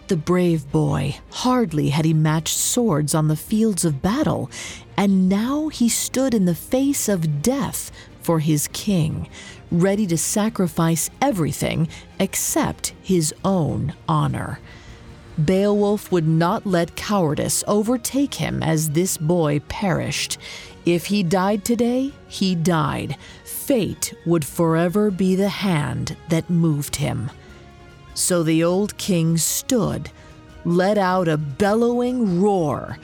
The 0.08 0.16
brave 0.16 0.70
boy, 0.72 1.16
hardly 1.30 1.90
had 1.90 2.04
he 2.04 2.12
matched 2.12 2.56
swords 2.56 3.14
on 3.14 3.28
the 3.28 3.36
fields 3.36 3.84
of 3.84 4.02
battle, 4.02 4.50
and 4.96 5.28
now 5.28 5.68
he 5.68 5.88
stood 5.88 6.34
in 6.34 6.44
the 6.44 6.56
face 6.56 7.08
of 7.08 7.40
death 7.40 7.92
for 8.20 8.40
his 8.40 8.68
king, 8.72 9.28
ready 9.72 10.06
to 10.06 10.18
sacrifice 10.18 11.10
everything 11.20 11.88
except 12.20 12.94
his 13.02 13.34
own 13.44 13.94
honor. 14.08 14.60
Beowulf 15.42 16.12
would 16.12 16.28
not 16.28 16.66
let 16.66 16.94
cowardice 16.94 17.64
overtake 17.66 18.34
him 18.34 18.62
as 18.62 18.90
this 18.90 19.16
boy 19.16 19.60
perished. 19.60 20.36
If 20.84 21.06
he 21.06 21.22
died 21.22 21.64
today, 21.64 22.12
he 22.28 22.54
died. 22.54 23.16
Fate 23.44 24.12
would 24.26 24.44
forever 24.44 25.10
be 25.10 25.34
the 25.34 25.48
hand 25.48 26.16
that 26.28 26.50
moved 26.50 26.96
him. 26.96 27.30
So 28.14 28.42
the 28.42 28.62
old 28.62 28.98
king 28.98 29.38
stood, 29.38 30.10
let 30.66 30.98
out 30.98 31.28
a 31.28 31.38
bellowing 31.38 32.42
roar, 32.42 32.98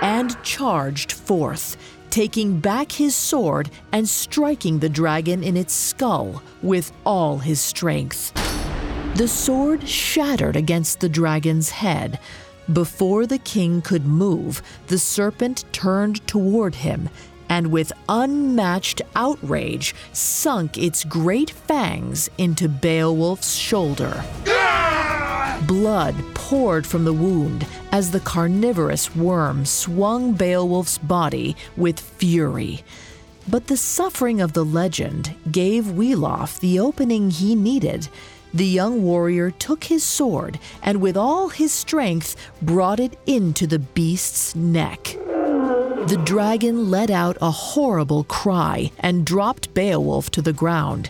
and 0.00 0.42
charged 0.42 1.12
forth, 1.12 1.76
taking 2.12 2.60
back 2.60 2.92
his 2.92 3.16
sword 3.16 3.70
and 3.90 4.06
striking 4.06 4.78
the 4.78 4.88
dragon 4.88 5.42
in 5.42 5.56
its 5.56 5.72
skull 5.72 6.42
with 6.60 6.92
all 7.06 7.38
his 7.38 7.58
strength. 7.58 8.34
The 9.16 9.26
sword 9.26 9.88
shattered 9.88 10.54
against 10.54 11.00
the 11.00 11.08
dragon's 11.08 11.70
head. 11.70 12.20
Before 12.70 13.26
the 13.26 13.38
king 13.38 13.80
could 13.80 14.04
move, 14.04 14.60
the 14.88 14.98
serpent 14.98 15.64
turned 15.72 16.26
toward 16.26 16.74
him 16.74 17.08
and, 17.48 17.68
with 17.68 17.92
unmatched 18.10 19.00
outrage, 19.16 19.94
sunk 20.12 20.76
its 20.76 21.04
great 21.04 21.50
fangs 21.50 22.28
into 22.36 22.68
Beowulf's 22.68 23.54
shoulder. 23.54 24.22
Blood 25.66 26.16
poured 26.34 26.86
from 26.86 27.04
the 27.04 27.12
wound 27.12 27.66
as 27.92 28.10
the 28.10 28.20
carnivorous 28.20 29.14
worm 29.14 29.64
swung 29.64 30.32
Beowulf's 30.32 30.98
body 30.98 31.56
with 31.76 32.00
fury. 32.00 32.82
But 33.48 33.66
the 33.66 33.76
suffering 33.76 34.40
of 34.40 34.52
the 34.52 34.64
legend 34.64 35.34
gave 35.50 35.84
Wiglaf 35.86 36.58
the 36.60 36.78
opening 36.78 37.30
he 37.30 37.54
needed. 37.54 38.08
The 38.54 38.66
young 38.66 39.02
warrior 39.02 39.50
took 39.50 39.84
his 39.84 40.02
sword 40.02 40.58
and, 40.82 41.00
with 41.00 41.16
all 41.16 41.48
his 41.48 41.72
strength, 41.72 42.36
brought 42.60 43.00
it 43.00 43.18
into 43.26 43.66
the 43.66 43.78
beast's 43.78 44.54
neck. 44.54 45.16
The 46.06 46.20
dragon 46.24 46.90
let 46.90 47.10
out 47.10 47.38
a 47.40 47.50
horrible 47.50 48.24
cry 48.24 48.90
and 48.98 49.24
dropped 49.24 49.72
Beowulf 49.74 50.30
to 50.32 50.42
the 50.42 50.52
ground. 50.52 51.08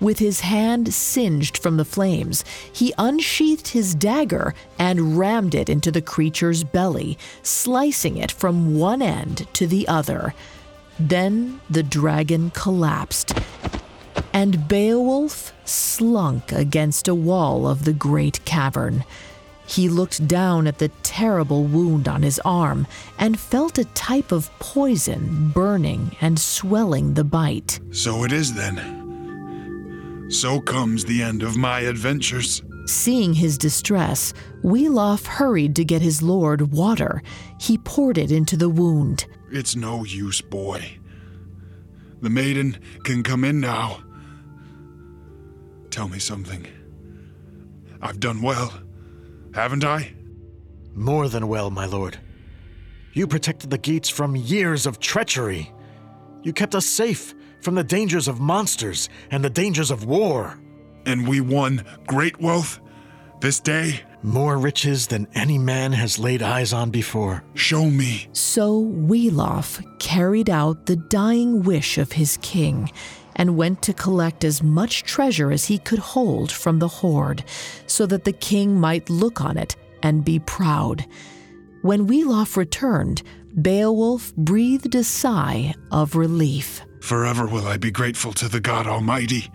With 0.00 0.18
his 0.18 0.40
hand 0.40 0.94
singed 0.94 1.58
from 1.58 1.76
the 1.76 1.84
flames, 1.84 2.42
he 2.72 2.94
unsheathed 2.96 3.68
his 3.68 3.94
dagger 3.94 4.54
and 4.78 5.18
rammed 5.18 5.54
it 5.54 5.68
into 5.68 5.92
the 5.92 6.00
creature's 6.00 6.64
belly, 6.64 7.18
slicing 7.42 8.16
it 8.16 8.32
from 8.32 8.78
one 8.78 9.02
end 9.02 9.46
to 9.54 9.66
the 9.66 9.86
other. 9.86 10.34
Then 10.98 11.60
the 11.68 11.82
dragon 11.82 12.50
collapsed, 12.50 13.38
and 14.32 14.66
Beowulf 14.68 15.52
slunk 15.66 16.50
against 16.52 17.06
a 17.06 17.14
wall 17.14 17.66
of 17.66 17.84
the 17.84 17.92
great 17.92 18.42
cavern. 18.46 19.04
He 19.66 19.88
looked 19.88 20.26
down 20.26 20.66
at 20.66 20.78
the 20.78 20.88
terrible 21.02 21.64
wound 21.64 22.08
on 22.08 22.22
his 22.22 22.40
arm 22.44 22.86
and 23.18 23.38
felt 23.38 23.78
a 23.78 23.84
type 23.84 24.32
of 24.32 24.50
poison 24.58 25.50
burning 25.50 26.16
and 26.20 26.38
swelling 26.38 27.14
the 27.14 27.24
bite. 27.24 27.80
So 27.92 28.24
it 28.24 28.32
is 28.32 28.54
then. 28.54 28.99
So 30.30 30.60
comes 30.60 31.04
the 31.04 31.22
end 31.22 31.42
of 31.42 31.56
my 31.56 31.80
adventures. 31.80 32.62
Seeing 32.86 33.34
his 33.34 33.58
distress, 33.58 34.32
Wiglaf 34.62 35.26
hurried 35.26 35.74
to 35.74 35.84
get 35.84 36.00
his 36.02 36.22
lord 36.22 36.70
water. 36.72 37.20
He 37.58 37.78
poured 37.78 38.16
it 38.16 38.30
into 38.30 38.56
the 38.56 38.68
wound. 38.68 39.26
It's 39.50 39.74
no 39.74 40.04
use, 40.04 40.40
boy. 40.40 40.98
The 42.20 42.30
maiden 42.30 42.78
can 43.02 43.24
come 43.24 43.42
in 43.42 43.58
now. 43.58 44.04
Tell 45.90 46.08
me 46.08 46.20
something. 46.20 46.64
I've 48.00 48.20
done 48.20 48.40
well, 48.40 48.72
haven't 49.52 49.82
I? 49.82 50.14
More 50.94 51.28
than 51.28 51.48
well, 51.48 51.70
my 51.70 51.86
lord. 51.86 52.18
You 53.14 53.26
protected 53.26 53.70
the 53.70 53.78
Geats 53.78 54.08
from 54.08 54.36
years 54.36 54.86
of 54.86 55.00
treachery. 55.00 55.72
You 56.44 56.52
kept 56.52 56.76
us 56.76 56.86
safe 56.86 57.34
from 57.60 57.74
the 57.74 57.84
dangers 57.84 58.28
of 58.28 58.40
monsters 58.40 59.08
and 59.30 59.44
the 59.44 59.50
dangers 59.50 59.90
of 59.90 60.04
war. 60.04 60.58
And 61.06 61.26
we 61.26 61.40
won 61.40 61.84
great 62.06 62.40
wealth 62.40 62.80
this 63.40 63.58
day? 63.58 64.02
More 64.22 64.58
riches 64.58 65.06
than 65.06 65.26
any 65.34 65.56
man 65.56 65.92
has 65.92 66.18
laid 66.18 66.42
eyes 66.42 66.74
on 66.74 66.90
before. 66.90 67.42
Show 67.54 67.86
me. 67.86 68.28
So 68.32 68.82
Wiglaf 68.84 69.82
carried 69.98 70.50
out 70.50 70.84
the 70.84 70.96
dying 70.96 71.62
wish 71.62 71.96
of 71.96 72.12
his 72.12 72.38
king 72.42 72.90
and 73.36 73.56
went 73.56 73.80
to 73.82 73.94
collect 73.94 74.44
as 74.44 74.62
much 74.62 75.04
treasure 75.04 75.50
as 75.50 75.64
he 75.64 75.78
could 75.78 76.00
hold 76.00 76.52
from 76.52 76.78
the 76.78 76.88
hoard, 76.88 77.42
so 77.86 78.04
that 78.06 78.24
the 78.24 78.32
king 78.32 78.78
might 78.78 79.08
look 79.08 79.40
on 79.40 79.56
it 79.56 79.74
and 80.02 80.24
be 80.24 80.38
proud. 80.38 81.06
When 81.80 82.06
Wiglaf 82.06 82.58
returned, 82.58 83.22
Beowulf 83.62 84.36
breathed 84.36 84.94
a 84.94 85.02
sigh 85.02 85.74
of 85.90 86.14
relief. 86.14 86.82
Forever 87.00 87.46
will 87.46 87.66
I 87.66 87.76
be 87.76 87.90
grateful 87.90 88.32
to 88.34 88.48
the 88.48 88.60
God 88.60 88.86
Almighty 88.86 89.50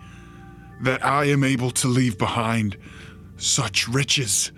that 0.82 1.04
I 1.04 1.24
am 1.26 1.42
able 1.42 1.70
to 1.70 1.88
leave 1.88 2.18
behind 2.18 2.76
such 3.36 3.88
riches 3.88 4.52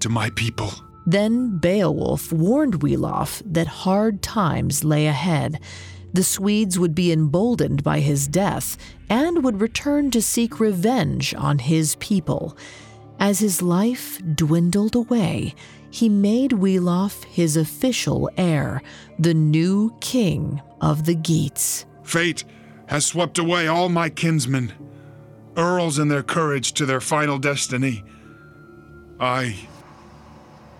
to 0.00 0.08
my 0.08 0.30
people. 0.30 0.72
Then 1.06 1.58
Beowulf 1.58 2.32
warned 2.32 2.80
Wiglaf 2.80 3.42
that 3.46 3.66
hard 3.66 4.22
times 4.22 4.84
lay 4.84 5.06
ahead. 5.06 5.60
The 6.12 6.22
Swedes 6.22 6.78
would 6.78 6.94
be 6.94 7.10
emboldened 7.10 7.82
by 7.82 8.00
his 8.00 8.28
death 8.28 8.76
and 9.08 9.42
would 9.42 9.60
return 9.60 10.10
to 10.10 10.20
seek 10.22 10.60
revenge 10.60 11.34
on 11.34 11.58
his 11.58 11.96
people. 11.96 12.56
As 13.18 13.38
his 13.38 13.62
life 13.62 14.20
dwindled 14.34 14.94
away, 14.94 15.54
he 15.90 16.08
made 16.08 16.52
Wiglaf 16.52 17.24
his 17.24 17.56
official 17.56 18.30
heir, 18.36 18.82
the 19.18 19.34
new 19.34 19.94
king 20.00 20.60
of 20.80 21.04
the 21.04 21.14
Geats. 21.14 21.86
Fate 22.02 22.44
has 22.86 23.06
swept 23.06 23.38
away 23.38 23.66
all 23.66 23.88
my 23.88 24.08
kinsmen, 24.08 24.72
earls 25.56 25.98
and 25.98 26.10
their 26.10 26.22
courage 26.22 26.72
to 26.72 26.86
their 26.86 27.00
final 27.00 27.38
destiny. 27.38 28.04
I 29.20 29.68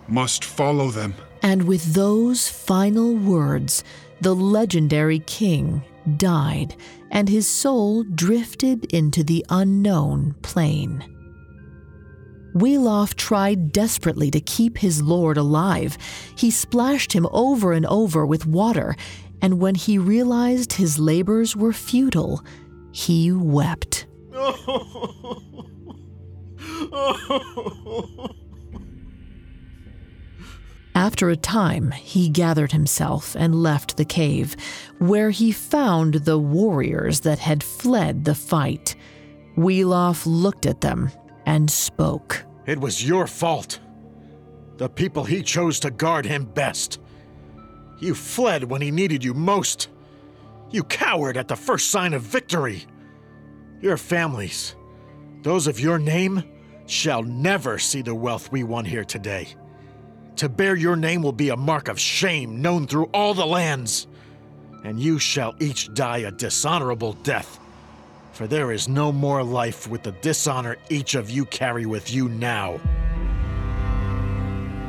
must 0.07 0.43
follow 0.43 0.89
them. 0.91 1.15
And 1.41 1.63
with 1.63 1.93
those 1.93 2.49
final 2.49 3.15
words, 3.15 3.83
the 4.21 4.35
legendary 4.35 5.19
king 5.19 5.83
died, 6.17 6.75
and 7.11 7.29
his 7.29 7.47
soul 7.47 8.03
drifted 8.03 8.85
into 8.93 9.23
the 9.23 9.45
unknown 9.49 10.35
plane. 10.41 11.03
Wiglaf 12.53 13.15
tried 13.15 13.71
desperately 13.71 14.29
to 14.31 14.39
keep 14.39 14.77
his 14.77 15.01
lord 15.01 15.37
alive. 15.37 15.97
He 16.37 16.51
splashed 16.51 17.13
him 17.13 17.27
over 17.31 17.73
and 17.73 17.85
over 17.87 18.25
with 18.25 18.45
water, 18.45 18.95
and 19.43 19.59
when 19.59 19.75
he 19.75 19.97
realized 19.97 20.73
his 20.73 20.97
labors 20.97 21.53
were 21.53 21.73
futile, 21.73 22.43
he 22.93 23.29
wept. 23.29 24.07
After 30.95 31.29
a 31.29 31.35
time, 31.35 31.91
he 31.91 32.29
gathered 32.29 32.71
himself 32.71 33.35
and 33.35 33.61
left 33.61 33.97
the 33.97 34.05
cave, 34.05 34.55
where 34.99 35.31
he 35.31 35.51
found 35.51 36.13
the 36.13 36.39
warriors 36.39 37.19
that 37.21 37.39
had 37.39 37.61
fled 37.63 38.23
the 38.23 38.35
fight. 38.35 38.95
Wiglaf 39.57 40.23
looked 40.25 40.65
at 40.65 40.79
them 40.79 41.11
and 41.45 41.69
spoke. 41.69 42.45
It 42.65 42.79
was 42.79 43.05
your 43.05 43.27
fault. 43.27 43.79
The 44.77 44.87
people 44.87 45.25
he 45.25 45.43
chose 45.43 45.81
to 45.81 45.91
guard 45.91 46.25
him 46.25 46.45
best. 46.45 46.99
You 48.03 48.13
fled 48.13 48.65
when 48.65 48.81
he 48.81 48.91
needed 48.91 49.23
you 49.23 49.33
most. 49.33 49.87
You 50.71 50.83
cowered 50.83 51.37
at 51.37 51.47
the 51.47 51.55
first 51.55 51.89
sign 51.89 52.13
of 52.13 52.21
victory. 52.21 52.85
Your 53.79 53.95
families, 53.95 54.75
those 55.41 55.67
of 55.67 55.79
your 55.79 55.97
name, 55.97 56.43
shall 56.85 57.23
never 57.23 57.79
see 57.79 58.01
the 58.01 58.13
wealth 58.13 58.51
we 58.51 58.63
won 58.65 58.83
here 58.83 59.05
today. 59.05 59.47
To 60.35 60.49
bear 60.49 60.75
your 60.75 60.97
name 60.97 61.21
will 61.21 61.31
be 61.31 61.47
a 61.47 61.55
mark 61.55 61.87
of 61.87 61.97
shame 61.97 62.61
known 62.61 62.87
through 62.87 63.05
all 63.13 63.33
the 63.33 63.45
lands, 63.45 64.07
and 64.83 64.99
you 64.99 65.17
shall 65.17 65.55
each 65.61 65.93
die 65.93 66.17
a 66.17 66.31
dishonorable 66.31 67.13
death. 67.23 67.57
For 68.33 68.47
there 68.47 68.73
is 68.73 68.89
no 68.89 69.13
more 69.13 69.43
life 69.43 69.87
with 69.87 70.03
the 70.03 70.11
dishonor 70.11 70.75
each 70.89 71.15
of 71.15 71.29
you 71.29 71.45
carry 71.45 71.85
with 71.85 72.11
you 72.11 72.27
now. 72.27 72.81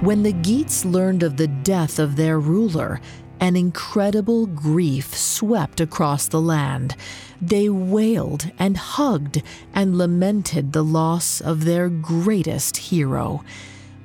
When 0.00 0.22
the 0.22 0.33
Geats 0.33 0.85
learned 0.85 1.22
of 1.22 1.38
the 1.38 1.48
death 1.48 1.98
of 1.98 2.16
their 2.16 2.38
ruler, 2.38 3.00
an 3.40 3.57
incredible 3.57 4.46
grief 4.46 5.14
swept 5.14 5.80
across 5.80 6.28
the 6.28 6.40
land. 6.40 6.94
They 7.40 7.68
wailed 7.68 8.50
and 8.59 8.76
hugged 8.76 9.42
and 9.74 9.96
lamented 9.96 10.72
the 10.72 10.85
loss 10.85 11.40
of 11.40 11.64
their 11.64 11.88
greatest 11.88 12.76
hero. 12.76 13.42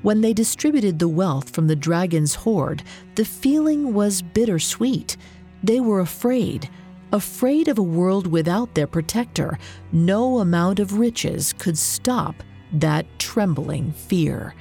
When 0.02 0.22
they 0.22 0.32
distributed 0.32 1.00
the 1.00 1.10
wealth 1.10 1.50
from 1.50 1.68
the 1.68 1.76
dragon's 1.76 2.36
hoard, 2.36 2.84
the 3.16 3.26
feeling 3.26 3.94
was 3.94 4.22
bittersweet. 4.22 5.18
They 5.62 5.82
were 5.82 6.00
afraid, 6.00 6.70
afraid 7.12 7.68
of 7.68 7.78
a 7.78 7.84
world 7.84 8.28
without 8.28 8.74
their 8.74 8.88
protector. 8.88 9.60
No 9.92 10.40
amount 10.40 10.80
of 10.80 11.00
riches 11.00 11.54
could 11.54 11.78
stop 11.78 12.36
that 12.72 13.06
trembling 13.20 13.92
fear. 13.92 14.56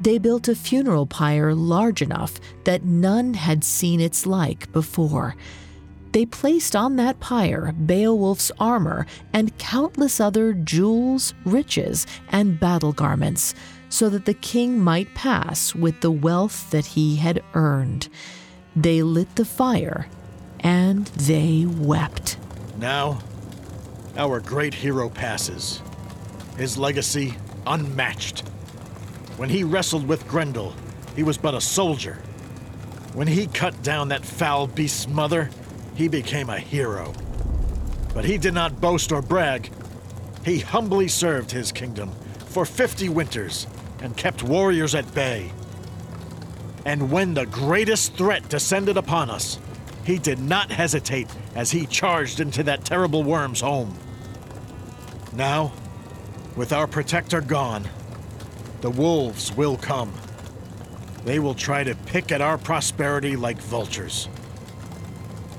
They 0.00 0.18
built 0.18 0.48
a 0.48 0.54
funeral 0.54 1.06
pyre 1.06 1.54
large 1.54 2.00
enough 2.00 2.40
that 2.64 2.84
none 2.84 3.34
had 3.34 3.62
seen 3.62 4.00
its 4.00 4.26
like 4.26 4.72
before. 4.72 5.36
They 6.12 6.26
placed 6.26 6.74
on 6.74 6.96
that 6.96 7.20
pyre 7.20 7.72
Beowulf's 7.72 8.50
armor 8.58 9.06
and 9.32 9.56
countless 9.58 10.18
other 10.18 10.52
jewels, 10.52 11.34
riches, 11.44 12.06
and 12.30 12.58
battle 12.58 12.92
garments 12.92 13.54
so 13.90 14.08
that 14.08 14.24
the 14.24 14.34
king 14.34 14.80
might 14.80 15.14
pass 15.14 15.74
with 15.74 16.00
the 16.00 16.10
wealth 16.10 16.70
that 16.70 16.86
he 16.86 17.16
had 17.16 17.42
earned. 17.54 18.08
They 18.74 19.02
lit 19.02 19.36
the 19.36 19.44
fire 19.44 20.08
and 20.60 21.06
they 21.06 21.66
wept. 21.66 22.38
Now, 22.78 23.18
our 24.16 24.40
great 24.40 24.74
hero 24.74 25.08
passes, 25.08 25.82
his 26.56 26.76
legacy 26.76 27.34
unmatched. 27.66 28.49
When 29.40 29.48
he 29.48 29.64
wrestled 29.64 30.06
with 30.06 30.28
Grendel, 30.28 30.74
he 31.16 31.22
was 31.22 31.38
but 31.38 31.54
a 31.54 31.62
soldier. 31.62 32.16
When 33.14 33.26
he 33.26 33.46
cut 33.46 33.82
down 33.82 34.08
that 34.08 34.22
foul 34.22 34.66
beast's 34.66 35.08
mother, 35.08 35.48
he 35.94 36.08
became 36.08 36.50
a 36.50 36.58
hero. 36.58 37.14
But 38.12 38.26
he 38.26 38.36
did 38.36 38.52
not 38.52 38.82
boast 38.82 39.12
or 39.12 39.22
brag. 39.22 39.70
He 40.44 40.58
humbly 40.58 41.08
served 41.08 41.52
his 41.52 41.72
kingdom 41.72 42.10
for 42.48 42.66
50 42.66 43.08
winters 43.08 43.66
and 44.02 44.14
kept 44.14 44.42
warriors 44.42 44.94
at 44.94 45.14
bay. 45.14 45.50
And 46.84 47.10
when 47.10 47.32
the 47.32 47.46
greatest 47.46 48.16
threat 48.16 48.46
descended 48.50 48.98
upon 48.98 49.30
us, 49.30 49.58
he 50.04 50.18
did 50.18 50.38
not 50.38 50.70
hesitate 50.70 51.28
as 51.54 51.70
he 51.70 51.86
charged 51.86 52.40
into 52.40 52.62
that 52.64 52.84
terrible 52.84 53.22
worm's 53.22 53.62
home. 53.62 53.98
Now, 55.32 55.72
with 56.56 56.74
our 56.74 56.86
protector 56.86 57.40
gone, 57.40 57.88
the 58.80 58.90
wolves 58.90 59.54
will 59.56 59.76
come. 59.76 60.12
They 61.24 61.38
will 61.38 61.54
try 61.54 61.84
to 61.84 61.94
pick 61.94 62.32
at 62.32 62.40
our 62.40 62.58
prosperity 62.58 63.36
like 63.36 63.60
vultures. 63.60 64.28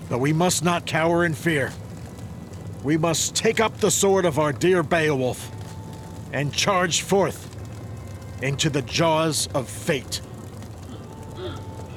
But 0.09 0.19
we 0.19 0.33
must 0.33 0.63
not 0.63 0.85
cower 0.85 1.23
in 1.23 1.33
fear. 1.33 1.71
We 2.83 2.97
must 2.97 3.35
take 3.35 3.59
up 3.59 3.77
the 3.77 3.91
sword 3.91 4.25
of 4.25 4.39
our 4.39 4.51
dear 4.51 4.81
Beowulf 4.81 5.51
and 6.33 6.53
charge 6.53 7.01
forth 7.01 7.47
into 8.41 8.69
the 8.69 8.81
jaws 8.81 9.47
of 9.53 9.69
fate. 9.69 10.21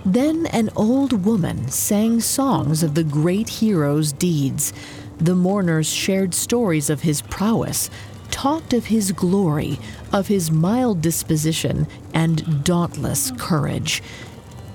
Then 0.04 0.46
an 0.46 0.68
old 0.76 1.24
woman 1.24 1.68
sang 1.68 2.20
songs 2.20 2.82
of 2.82 2.94
the 2.94 3.04
great 3.04 3.48
hero's 3.48 4.12
deeds. 4.12 4.74
The 5.16 5.34
mourners 5.34 5.88
shared 5.88 6.34
stories 6.34 6.90
of 6.90 7.00
his 7.00 7.22
prowess, 7.22 7.88
talked 8.34 8.72
of 8.72 8.86
his 8.86 9.12
glory, 9.12 9.78
of 10.12 10.26
his 10.26 10.50
mild 10.50 11.00
disposition 11.00 11.86
and 12.12 12.64
dauntless 12.64 13.30
courage. 13.38 14.02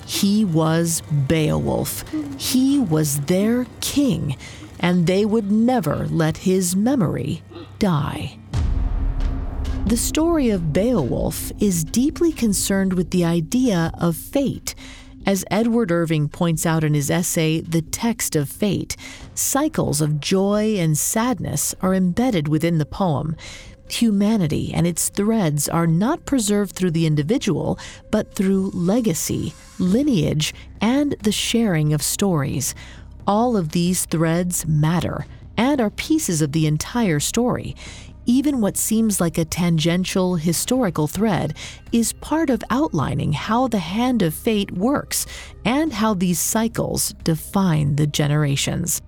He 0.06 0.46
was 0.46 1.04
Beowulf. 1.28 2.06
He 2.38 2.80
was 2.80 3.20
their 3.20 3.66
king, 3.82 4.38
and 4.80 5.08
they 5.08 5.26
would 5.26 5.52
never 5.52 6.08
let 6.08 6.38
his 6.38 6.74
memory 6.74 7.44
die. 7.80 8.40
The 9.86 9.98
story 9.98 10.50
of 10.52 10.72
Beowulf 10.72 11.52
is 11.60 11.84
deeply 11.84 12.32
concerned 12.32 12.94
with 12.94 13.12
the 13.12 13.26
idea 13.26 13.92
of 14.00 14.16
fate. 14.16 14.74
As 15.30 15.46
Edward 15.52 15.92
Irving 15.92 16.28
points 16.28 16.66
out 16.66 16.84
in 16.84 16.96
his 16.96 17.12
essay, 17.12 17.62
The 17.62 17.84
Text 17.84 18.36
of 18.36 18.50
Fate, 18.50 18.96
cycles 19.36 20.02
of 20.02 20.20
joy 20.20 20.78
and 20.80 20.98
sadness 20.98 21.76
are 21.84 21.94
embedded 21.94 22.48
within 22.48 22.80
the 22.80 22.86
poem. 22.88 23.36
Humanity 23.92 24.74
and 24.74 24.88
its 24.88 25.10
threads 25.10 25.70
are 25.70 25.86
not 25.86 26.26
preserved 26.26 26.76
through 26.76 26.90
the 26.90 27.06
individual, 27.06 27.78
but 28.10 28.34
through 28.34 28.72
legacy, 28.74 29.54
lineage, 29.78 30.52
and 30.82 31.16
the 31.22 31.32
sharing 31.32 31.94
of 31.94 32.02
stories. 32.02 32.74
All 33.28 33.56
of 33.56 33.70
these 33.70 34.06
threads 34.06 34.66
matter 34.66 35.28
and 35.56 35.80
are 35.80 35.92
pieces 35.92 36.42
of 36.42 36.54
the 36.54 36.66
entire 36.66 37.20
story 37.20 37.76
even 38.26 38.62
what 38.62 38.78
seems 38.78 39.20
like 39.20 39.38
a 39.38 39.46
tangential 39.46 40.36
historical 40.36 41.08
thread 41.08 41.56
is 41.92 42.14
part 42.14 42.50
of 42.50 42.64
outlining 42.70 43.34
how 43.34 43.68
the 43.68 43.80
hand 43.80 44.22
of 44.22 44.34
fate 44.34 44.72
works 44.72 45.26
and 45.66 45.94
how 45.94 46.14
these 46.14 46.40
cycles 46.40 47.14
define 47.24 47.96
the 47.96 48.08
generations. 48.08 49.02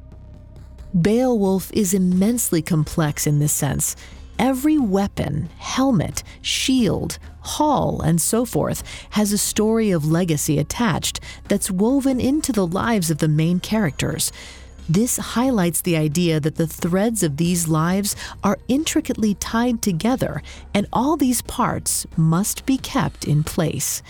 Beowulf 0.99 1.72
is 1.72 1.93
immensely 1.93 2.62
complex 2.62 3.26
in 3.26 3.39
this 3.39 3.53
sense. 3.53 3.95
Every 4.38 4.78
weapon, 4.78 5.49
helmet, 5.59 6.24
shield, 6.41 7.20
hall, 7.41 8.01
and 8.01 8.20
so 8.20 8.43
forth 8.43 8.84
has 9.12 9.32
a 9.32 9.38
story 9.38 9.91
of 9.91 10.05
legacy 10.05 10.57
attached 10.57 11.20
that's 11.47 11.70
woven 11.70 12.20
into 12.20 12.51
the 12.51 12.66
lives 12.66 13.12
of 13.12 13.20
the 13.20 13.28
main 13.28 13.59
characters. 13.59 14.32
This 14.90 15.18
highlights 15.18 15.82
the 15.82 15.96
idea 15.96 16.40
that 16.40 16.56
the 16.56 16.68
threads 16.68 17.24
of 17.24 17.38
these 17.38 17.68
lives 17.68 18.16
are 18.44 18.60
intricately 18.68 19.36
tied 19.36 19.82
together, 19.82 20.42
and 20.74 20.88
all 20.92 21.16
these 21.16 21.42
parts 21.42 22.06
must 22.18 22.66
be 22.66 22.78
kept 22.78 23.26
in 23.26 23.44
place. 23.44 24.04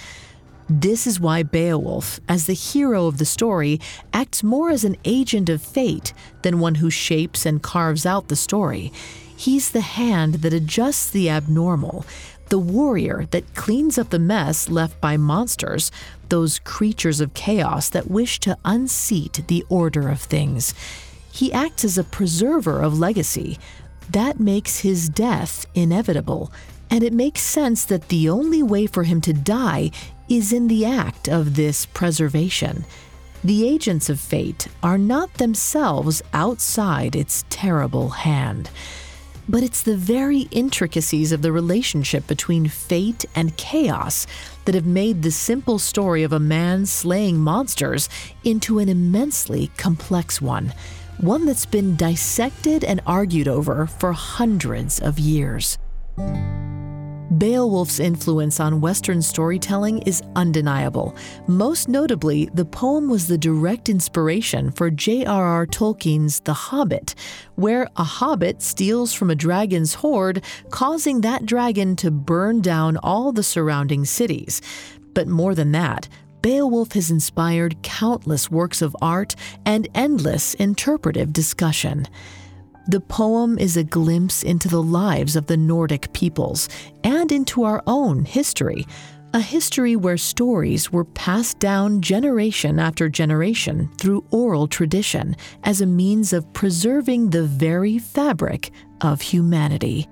This 0.69 1.05
is 1.05 1.19
why 1.19 1.43
Beowulf, 1.43 2.22
as 2.30 2.45
the 2.45 2.53
hero 2.53 3.07
of 3.07 3.17
the 3.17 3.26
story, 3.26 3.80
acts 4.13 4.41
more 4.41 4.69
as 4.69 4.86
an 4.86 4.95
agent 5.03 5.49
of 5.49 5.61
fate 5.61 6.13
than 6.43 6.59
one 6.59 6.76
who 6.76 6.89
shapes 6.89 7.45
and 7.45 7.61
carves 7.61 8.05
out 8.05 8.30
the 8.30 8.38
story. 8.38 8.93
He's 9.36 9.72
the 9.72 9.82
hand 9.82 10.36
that 10.36 10.53
adjusts 10.53 11.09
the 11.11 11.30
abnormal, 11.30 12.05
the 12.47 12.59
warrior 12.59 13.28
that 13.32 13.53
cleans 13.53 13.97
up 13.97 14.11
the 14.11 14.19
mess 14.19 14.69
left 14.69 15.01
by 15.01 15.17
monsters, 15.17 15.91
those 16.32 16.57
creatures 16.59 17.21
of 17.21 17.36
chaos 17.36 17.89
that 17.89 18.09
wish 18.09 18.39
to 18.39 18.57
unseat 18.65 19.41
the 19.47 19.63
order 19.69 20.09
of 20.09 20.19
things. 20.19 20.73
He 21.32 21.53
acts 21.53 21.86
as 21.86 21.99
a 21.99 22.03
preserver 22.03 22.82
of 22.82 22.97
legacy. 22.97 23.59
That 24.09 24.39
makes 24.39 24.79
his 24.79 25.09
death 25.09 25.65
inevitable, 25.75 26.51
and 26.89 27.03
it 27.03 27.13
makes 27.13 27.41
sense 27.41 27.86
that 27.86 28.07
the 28.07 28.29
only 28.29 28.63
way 28.63 28.88
for 28.88 29.03
him 29.03 29.21
to 29.21 29.34
die 29.34 29.91
is 30.29 30.51
in 30.51 30.67
the 30.69 30.86
act 30.86 31.27
of 31.27 31.55
this 31.55 31.86
preservation. 31.86 32.86
The 33.43 33.67
agents 33.67 34.09
of 34.09 34.19
fate 34.19 34.67
are 34.82 34.97
not 34.97 35.34
themselves 35.34 36.21
outside 36.34 37.15
its 37.15 37.43
terrible 37.49 38.09
hand. 38.09 38.69
But 39.51 39.63
it's 39.63 39.81
the 39.81 39.97
very 39.97 40.47
intricacies 40.51 41.33
of 41.33 41.41
the 41.41 41.51
relationship 41.51 42.25
between 42.25 42.69
fate 42.69 43.25
and 43.35 43.57
chaos 43.57 44.25
that 44.63 44.75
have 44.75 44.85
made 44.85 45.23
the 45.23 45.31
simple 45.31 45.77
story 45.77 46.23
of 46.23 46.31
a 46.31 46.39
man 46.39 46.85
slaying 46.85 47.37
monsters 47.37 48.07
into 48.45 48.79
an 48.79 48.87
immensely 48.87 49.69
complex 49.75 50.41
one, 50.41 50.73
one 51.17 51.45
that's 51.45 51.65
been 51.65 51.97
dissected 51.97 52.85
and 52.85 53.01
argued 53.05 53.49
over 53.49 53.87
for 53.87 54.13
hundreds 54.13 55.01
of 55.01 55.19
years. 55.19 55.77
Beowulf's 57.38 58.01
influence 58.01 58.59
on 58.59 58.82
Western 58.82 59.21
storytelling 59.21 59.99
is 59.99 60.21
undeniable. 60.36 61.15
Most 61.47 61.88
notably, 61.88 62.49
the 62.53 62.65
poem 62.65 63.09
was 63.09 63.27
the 63.27 63.38
direct 63.38 63.88
inspiration 63.88 64.69
for 64.69 64.91
J.R.R. 64.91 65.65
Tolkien's 65.65 66.41
The 66.41 66.53
Hobbit, 66.53 67.15
where 67.55 67.88
a 67.95 68.03
hobbit 68.03 68.61
steals 68.61 69.13
from 69.13 69.29
a 69.29 69.36
dragon's 69.36 69.93
hoard, 69.93 70.43
causing 70.71 71.21
that 71.21 71.45
dragon 71.45 71.95
to 71.97 72.11
burn 72.11 72.59
down 72.59 72.97
all 72.97 73.32
the 73.32 73.43
surrounding 73.43 74.03
cities. 74.03 74.61
But 75.13 75.29
more 75.29 75.55
than 75.55 75.71
that, 75.71 76.09
Beowulf 76.41 76.93
has 76.93 77.11
inspired 77.11 77.82
countless 77.82 78.51
works 78.51 78.82
of 78.82 78.95
art 79.01 79.36
and 79.65 79.88
endless 79.95 80.53
interpretive 80.55 81.32
discussion. 81.32 82.07
The 82.88 82.99
poem 82.99 83.59
is 83.59 83.77
a 83.77 83.84
glimpse 83.84 84.43
into 84.43 84.67
the 84.67 84.82
lives 84.82 85.36
of 85.36 85.45
the 85.45 85.57
Nordic 85.57 86.11
peoples 86.13 86.67
and 87.03 87.32
into 87.32 87.63
our 87.63 87.84
own 87.86 88.25
history, 88.25 88.88
a 89.34 89.39
history 89.39 89.95
where 89.95 90.17
stories 90.17 90.91
were 90.91 91.05
passed 91.05 91.59
down 91.59 92.01
generation 92.01 92.79
after 92.79 93.07
generation 93.07 93.89
through 93.97 94.25
oral 94.32 94.67
tradition 94.67 95.36
as 95.63 95.79
a 95.79 95.86
means 95.86 96.34
of 96.34 96.51
preserving 96.53 97.29
the 97.29 97.43
very 97.43 97.97
fabric 97.97 98.71
of 99.01 99.21
humanity. 99.21 100.07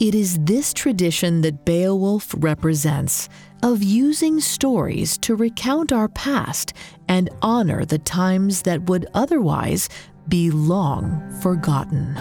It 0.00 0.14
is 0.14 0.38
this 0.40 0.74
tradition 0.74 1.42
that 1.42 1.64
Beowulf 1.64 2.34
represents 2.38 3.28
of 3.62 3.82
using 3.82 4.40
stories 4.40 5.16
to 5.18 5.36
recount 5.36 5.92
our 5.92 6.08
past 6.08 6.72
and 7.08 7.30
honor 7.40 7.84
the 7.84 7.98
times 7.98 8.62
that 8.62 8.82
would 8.82 9.06
otherwise 9.14 9.88
be 10.28 10.50
long 10.50 11.22
forgotten. 11.40 12.14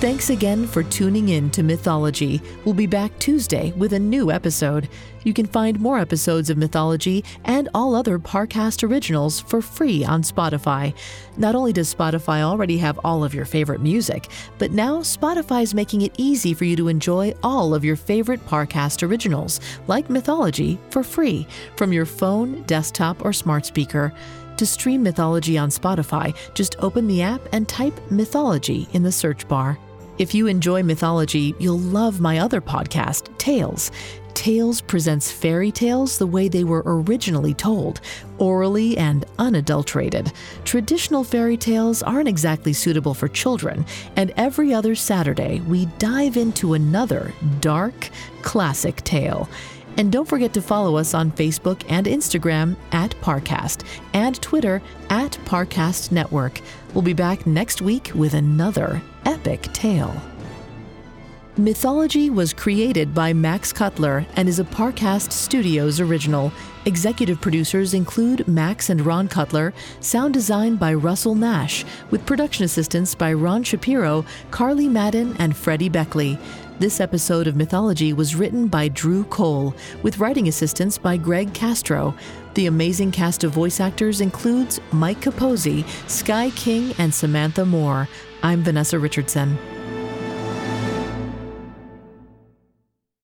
Thanks 0.00 0.30
again 0.30 0.66
for 0.66 0.82
tuning 0.82 1.28
in 1.28 1.50
to 1.50 1.62
Mythology. 1.62 2.40
We'll 2.64 2.74
be 2.74 2.86
back 2.86 3.18
Tuesday 3.18 3.72
with 3.72 3.92
a 3.92 3.98
new 3.98 4.30
episode. 4.30 4.88
You 5.24 5.34
can 5.34 5.46
find 5.46 5.78
more 5.78 5.98
episodes 5.98 6.50
of 6.50 6.56
Mythology 6.56 7.24
and 7.44 7.68
all 7.74 7.94
other 7.94 8.18
Parcast 8.18 8.88
originals 8.88 9.40
for 9.40 9.60
free 9.60 10.04
on 10.04 10.22
Spotify. 10.22 10.94
Not 11.36 11.54
only 11.54 11.72
does 11.72 11.94
Spotify 11.94 12.42
already 12.42 12.78
have 12.78 12.98
all 13.04 13.22
of 13.22 13.34
your 13.34 13.44
favorite 13.44 13.80
music, 13.80 14.28
but 14.58 14.70
now 14.70 14.98
Spotify 15.00 15.62
is 15.62 15.74
making 15.74 16.02
it 16.02 16.14
easy 16.16 16.54
for 16.54 16.64
you 16.64 16.76
to 16.76 16.88
enjoy 16.88 17.34
all 17.42 17.74
of 17.74 17.84
your 17.84 17.96
favorite 17.96 18.44
Parcast 18.46 19.06
originals, 19.06 19.60
like 19.86 20.08
Mythology, 20.08 20.78
for 20.90 21.02
free 21.02 21.46
from 21.76 21.92
your 21.92 22.06
phone, 22.06 22.62
desktop, 22.62 23.24
or 23.24 23.32
smart 23.32 23.66
speaker. 23.66 24.12
To 24.56 24.66
stream 24.66 25.02
Mythology 25.02 25.56
on 25.56 25.70
Spotify, 25.70 26.36
just 26.54 26.76
open 26.80 27.06
the 27.06 27.22
app 27.22 27.40
and 27.52 27.66
type 27.66 27.98
Mythology 28.10 28.88
in 28.92 29.02
the 29.02 29.12
search 29.12 29.48
bar. 29.48 29.78
If 30.20 30.34
you 30.34 30.48
enjoy 30.48 30.82
mythology, 30.82 31.54
you'll 31.58 31.78
love 31.78 32.20
my 32.20 32.40
other 32.40 32.60
podcast, 32.60 33.34
Tales. 33.38 33.90
Tales 34.34 34.82
presents 34.82 35.32
fairy 35.32 35.72
tales 35.72 36.18
the 36.18 36.26
way 36.26 36.46
they 36.46 36.62
were 36.62 36.82
originally 36.84 37.54
told, 37.54 38.02
orally 38.36 38.98
and 38.98 39.24
unadulterated. 39.38 40.30
Traditional 40.66 41.24
fairy 41.24 41.56
tales 41.56 42.02
aren't 42.02 42.28
exactly 42.28 42.74
suitable 42.74 43.14
for 43.14 43.28
children, 43.28 43.86
and 44.16 44.30
every 44.36 44.74
other 44.74 44.94
Saturday 44.94 45.60
we 45.60 45.86
dive 45.98 46.36
into 46.36 46.74
another 46.74 47.32
dark, 47.60 48.10
classic 48.42 48.96
tale. 49.04 49.48
And 49.96 50.12
don't 50.12 50.28
forget 50.28 50.52
to 50.52 50.60
follow 50.60 50.96
us 50.96 51.14
on 51.14 51.32
Facebook 51.32 51.82
and 51.88 52.06
Instagram 52.06 52.76
at 52.92 53.12
Parcast 53.22 53.86
and 54.12 54.40
Twitter 54.42 54.82
at 55.08 55.32
Parcast 55.46 56.12
Network. 56.12 56.60
We'll 56.94 57.02
be 57.02 57.12
back 57.12 57.46
next 57.46 57.80
week 57.80 58.10
with 58.14 58.34
another 58.34 59.00
epic 59.24 59.62
tale. 59.72 60.14
Mythology 61.56 62.30
was 62.30 62.52
created 62.52 63.14
by 63.14 63.32
Max 63.32 63.72
Cutler 63.72 64.26
and 64.34 64.48
is 64.48 64.58
a 64.58 64.64
Parcast 64.64 65.30
Studios 65.30 66.00
original. 66.00 66.52
Executive 66.86 67.40
producers 67.40 67.94
include 67.94 68.48
Max 68.48 68.88
and 68.88 69.04
Ron 69.04 69.28
Cutler, 69.28 69.72
sound 70.00 70.34
design 70.34 70.76
by 70.76 70.94
Russell 70.94 71.34
Nash, 71.34 71.84
with 72.10 72.24
production 72.26 72.64
assistance 72.64 73.14
by 73.14 73.32
Ron 73.32 73.62
Shapiro, 73.62 74.24
Carly 74.50 74.88
Madden, 74.88 75.36
and 75.38 75.56
Freddie 75.56 75.90
Beckley. 75.90 76.38
This 76.78 76.98
episode 76.98 77.46
of 77.46 77.56
Mythology 77.56 78.14
was 78.14 78.34
written 78.34 78.66
by 78.66 78.88
Drew 78.88 79.24
Cole, 79.24 79.74
with 80.02 80.18
writing 80.18 80.48
assistance 80.48 80.96
by 80.96 81.18
Greg 81.18 81.52
Castro. 81.52 82.14
The 82.54 82.66
amazing 82.66 83.12
cast 83.12 83.44
of 83.44 83.52
voice 83.52 83.78
actors 83.78 84.20
includes 84.20 84.80
Mike 84.90 85.20
Capozzi, 85.20 85.86
Sky 86.08 86.50
King, 86.50 86.92
and 86.98 87.14
Samantha 87.14 87.64
Moore. 87.64 88.08
I'm 88.42 88.64
Vanessa 88.64 88.98
Richardson. 88.98 89.56